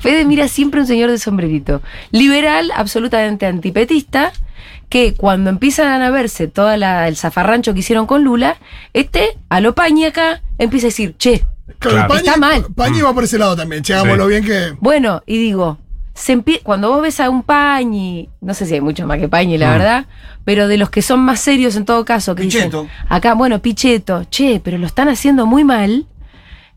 Fede 0.00 0.24
mira 0.24 0.48
siempre 0.48 0.80
un 0.80 0.86
señor 0.86 1.10
de 1.10 1.18
sombrerito. 1.18 1.80
Liberal, 2.10 2.70
absolutamente 2.74 3.46
antipetista, 3.46 4.32
que 4.88 5.14
cuando 5.14 5.50
empiezan 5.50 6.02
a 6.02 6.10
verse 6.10 6.48
todo 6.48 6.72
el 6.72 7.16
zafarrancho 7.16 7.72
que 7.74 7.80
hicieron 7.80 8.06
con 8.06 8.24
Lula, 8.24 8.56
este, 8.92 9.38
a 9.48 9.60
lo 9.60 9.74
acá, 10.04 10.42
empieza 10.58 10.86
a 10.86 10.88
decir, 10.88 11.14
che, 11.16 11.44
Claro, 11.78 12.08
Claro. 12.08 12.14
Pañi- 12.14 12.18
Está 12.26 12.36
mal. 12.36 12.66
Pañi 12.74 13.00
va 13.00 13.14
por 13.14 13.24
ese 13.24 13.38
lado 13.38 13.54
también, 13.56 13.82
che, 13.82 13.94
hagámoslo 13.94 14.24
Sí. 14.24 14.30
bien 14.30 14.44
que. 14.44 14.76
Bueno, 14.80 15.22
y 15.24 15.38
digo, 15.38 15.78
se 16.14 16.32
cuando 16.64 16.90
vos 16.90 17.00
ves 17.00 17.20
a 17.20 17.30
un 17.30 17.44
Pañi, 17.44 18.28
no 18.40 18.52
sé 18.54 18.66
si 18.66 18.74
hay 18.74 18.80
mucho 18.80 19.06
más 19.06 19.18
que 19.18 19.28
Pañi, 19.28 19.56
la 19.56 19.68
Mm. 19.68 19.72
verdad, 19.78 20.06
pero 20.44 20.66
de 20.66 20.76
los 20.76 20.90
que 20.90 21.00
son 21.00 21.20
más 21.20 21.40
serios 21.40 21.76
en 21.76 21.84
todo 21.84 22.04
caso, 22.04 22.34
que 22.34 22.42
Pichetto. 22.42 22.82
dicen, 22.82 22.96
acá, 23.08 23.34
bueno, 23.34 23.60
Pichetto, 23.62 24.24
che, 24.24 24.60
pero 24.62 24.76
lo 24.78 24.86
están 24.86 25.08
haciendo 25.08 25.46
muy 25.46 25.62
mal, 25.62 26.06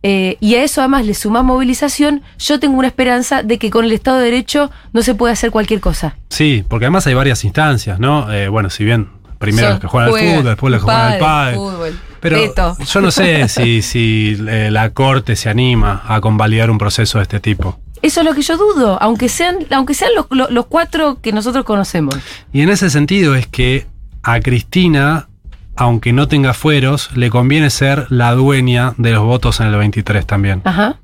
eh, 0.03 0.37
y 0.41 0.55
a 0.55 0.63
eso 0.63 0.81
además 0.81 1.05
le 1.05 1.13
sumás 1.13 1.43
movilización, 1.43 2.21
yo 2.37 2.59
tengo 2.59 2.77
una 2.77 2.87
esperanza 2.87 3.41
de 3.41 3.57
que 3.57 3.69
con 3.69 3.85
el 3.85 3.91
Estado 3.93 4.17
de 4.19 4.25
Derecho 4.25 4.69
no 4.91 5.01
se 5.01 5.15
puede 5.15 5.33
hacer 5.33 5.49
cualquier 5.51 5.79
cosa. 5.79 6.15
Sí, 6.29 6.63
porque 6.67 6.85
además 6.85 7.07
hay 7.07 7.13
varias 7.13 7.43
instancias, 7.45 7.99
¿no? 7.99 8.31
Eh, 8.31 8.47
bueno, 8.49 8.69
si 8.69 8.83
bien 8.83 9.07
primero 9.39 9.69
los 9.71 9.79
que 9.79 9.87
juegan 9.87 10.09
al 10.13 10.19
fútbol, 10.19 10.43
después 10.45 10.71
los 10.71 10.79
que 10.81 10.83
juegan 10.85 11.11
al 11.13 11.19
pádel. 11.19 11.55
fútbol, 11.55 11.99
Pero 12.21 12.37
Beto. 12.37 12.77
yo 12.85 13.01
no 13.01 13.11
sé 13.11 13.47
si, 13.49 13.81
si 13.81 14.37
eh, 14.47 14.69
la 14.71 14.89
corte 14.91 15.35
se 15.35 15.49
anima 15.49 16.03
a 16.07 16.21
convalidar 16.21 16.69
un 16.69 16.77
proceso 16.77 17.17
de 17.17 17.23
este 17.23 17.39
tipo. 17.39 17.79
Eso 18.01 18.19
es 18.19 18.25
lo 18.25 18.33
que 18.33 18.41
yo 18.41 18.57
dudo, 18.57 18.97
aunque 19.01 19.29
sean, 19.29 19.59
aunque 19.71 19.93
sean 19.93 20.11
los, 20.15 20.25
los- 20.31 20.51
los 20.51 20.65
cuatro 20.65 21.19
que 21.21 21.31
nosotros 21.31 21.63
conocemos. 21.63 22.15
Y 22.51 22.61
en 22.61 22.69
ese 22.69 22.89
sentido 22.89 23.35
es 23.35 23.47
que 23.47 23.85
a 24.23 24.39
Cristina, 24.41 25.27
aunque 25.75 26.13
no 26.13 26.27
tenga 26.27 26.53
fueros, 26.53 27.09
le 27.15 27.29
conviene 27.29 27.69
ser 27.69 28.05
la 28.09 28.33
dueña 28.33 28.93
de 28.97 29.11
los 29.11 29.23
votos 29.23 29.59
en 29.59 29.67
el 29.67 29.75
23 29.75 30.25
también. 30.25 30.61
Ajá. 30.65 30.99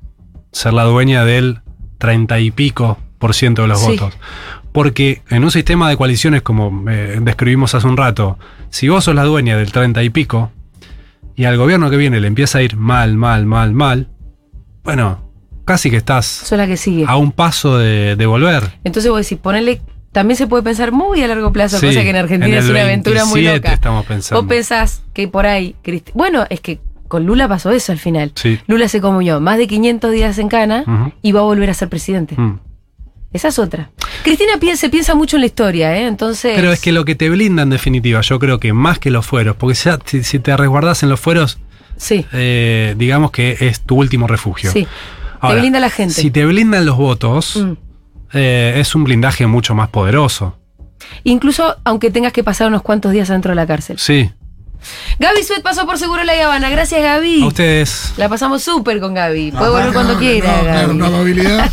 Ser 0.52 0.72
la 0.72 0.84
dueña 0.84 1.24
del 1.24 1.60
30 1.98 2.38
y 2.40 2.50
pico 2.50 2.98
por 3.18 3.34
ciento 3.34 3.62
de 3.62 3.68
los 3.68 3.80
Sí. 3.80 3.92
votos. 3.92 4.14
Porque 4.72 5.22
en 5.28 5.42
un 5.44 5.50
sistema 5.50 5.88
de 5.88 5.96
coaliciones 5.96 6.42
como 6.42 6.88
eh, 6.88 7.18
describimos 7.20 7.74
hace 7.74 7.86
un 7.86 7.96
rato, 7.96 8.38
si 8.70 8.88
vos 8.88 9.04
sos 9.04 9.14
la 9.14 9.24
dueña 9.24 9.56
del 9.56 9.72
30 9.72 10.02
y 10.04 10.10
pico 10.10 10.52
y 11.34 11.44
al 11.44 11.56
gobierno 11.56 11.90
que 11.90 11.96
viene 11.96 12.20
le 12.20 12.28
empieza 12.28 12.58
a 12.58 12.62
ir 12.62 12.76
mal, 12.76 13.16
mal, 13.16 13.46
mal, 13.46 13.72
mal, 13.72 14.08
bueno, 14.84 15.30
casi 15.64 15.90
que 15.90 15.96
estás 15.96 16.46
que 16.48 16.76
sigue. 16.76 17.04
a 17.06 17.16
un 17.16 17.32
paso 17.32 17.78
de, 17.78 18.14
de 18.16 18.26
volver. 18.26 18.78
Entonces 18.84 19.10
vos 19.10 19.20
decís, 19.22 19.38
ponele, 19.42 19.82
también 20.12 20.36
se 20.36 20.46
puede 20.46 20.62
pensar 20.62 20.92
muy 20.92 21.22
a 21.22 21.28
largo 21.28 21.52
plazo, 21.52 21.78
Sí, 21.78 21.86
cosa 21.86 22.02
que 22.02 22.10
en 22.10 22.16
Argentina 22.16 22.56
en 22.58 22.62
es 22.64 22.68
una 22.68 22.82
aventura 22.82 23.24
muy 23.24 23.42
27 23.42 23.56
loca. 23.68 23.74
estamos 23.74 24.06
pensando. 24.06 24.42
Vos 24.42 24.48
pensás 24.48 25.02
que 25.12 25.28
por 25.28 25.46
ahí, 25.46 25.74
Cristi- 25.84 26.12
bueno, 26.14 26.44
es 26.50 26.60
que 26.60 26.80
con 27.08 27.26
Lula 27.26 27.48
pasó 27.48 27.70
eso 27.70 27.92
al 27.92 27.98
final. 27.98 28.32
Sí. 28.34 28.58
Lula 28.66 28.88
se 28.88 29.00
comió 29.00 29.40
más 29.40 29.58
de 29.58 29.66
500 29.66 30.12
días 30.12 30.38
en 30.38 30.48
cana 30.48 31.12
y 31.22 31.32
va 31.32 31.40
a 31.40 31.44
volver 31.44 31.70
a 31.70 31.74
ser 31.74 31.88
presidente. 31.88 32.34
Mm. 32.36 32.58
Esa 33.32 33.48
es 33.48 33.58
otra. 33.60 33.90
Cristina 34.24 34.54
piensa, 34.58 34.88
piensa 34.88 35.14
mucho 35.14 35.36
en 35.36 35.40
la 35.42 35.46
historia, 35.46 35.96
¿eh? 35.96 36.06
Entonces... 36.08 36.52
Pero 36.56 36.72
es 36.72 36.80
que 36.80 36.90
lo 36.90 37.04
que 37.04 37.14
te 37.14 37.30
blinda 37.30 37.62
en 37.62 37.70
definitiva, 37.70 38.20
yo 38.22 38.38
creo 38.40 38.58
que 38.58 38.72
más 38.72 38.98
que 38.98 39.10
los 39.10 39.24
fueros, 39.24 39.54
porque 39.56 39.74
ya, 39.76 39.98
si, 40.04 40.24
si 40.24 40.40
te 40.40 40.56
resguardas 40.56 41.02
en 41.04 41.08
los 41.10 41.20
fueros, 41.20 41.58
Sí, 41.96 42.26
eh, 42.32 42.94
digamos 42.98 43.30
que 43.30 43.56
es 43.60 43.80
tu 43.82 43.96
último 43.96 44.26
refugio. 44.26 44.72
sí. 44.72 44.86
Ahora, 45.42 45.54
te 45.56 45.60
blinda 45.60 45.80
la 45.80 45.90
gente. 45.90 46.14
Si 46.14 46.30
te 46.30 46.44
blindan 46.44 46.84
los 46.86 46.96
votos, 46.96 47.56
Mm. 47.56 47.72
Eh, 48.32 48.74
es 48.76 48.94
un 48.94 49.04
blindaje 49.04 49.46
mucho 49.46 49.74
más 49.74 49.88
poderoso. 49.88 50.56
Incluso 51.24 51.76
aunque 51.84 52.10
tengas 52.10 52.32
que 52.32 52.44
pasar 52.44 52.68
unos 52.68 52.82
cuantos 52.82 53.12
días 53.12 53.28
dentro 53.28 53.50
de 53.50 53.56
la 53.56 53.66
cárcel. 53.66 53.98
Sí. 53.98 54.30
Gaby 55.18 55.42
Suet 55.42 55.62
pasó 55.62 55.84
por 55.86 55.98
Seguro 55.98 56.24
La 56.24 56.32
Habana. 56.44 56.70
Gracias, 56.70 57.02
Gaby. 57.02 57.42
A 57.42 57.46
ustedes. 57.46 58.14
La 58.16 58.28
pasamos 58.28 58.62
súper 58.62 58.98
con 59.00 59.12
Gaby. 59.14 59.52
Puede 59.52 59.66
Ah, 59.66 59.70
volver 59.70 59.92
cuando 59.92 60.14
no, 60.14 60.18
quiera, 60.18 60.56
no, 60.56 60.62
claro, 60.62 60.80
Gaby. 60.88 60.94
una 60.94 61.06
amabilidad. 61.08 61.70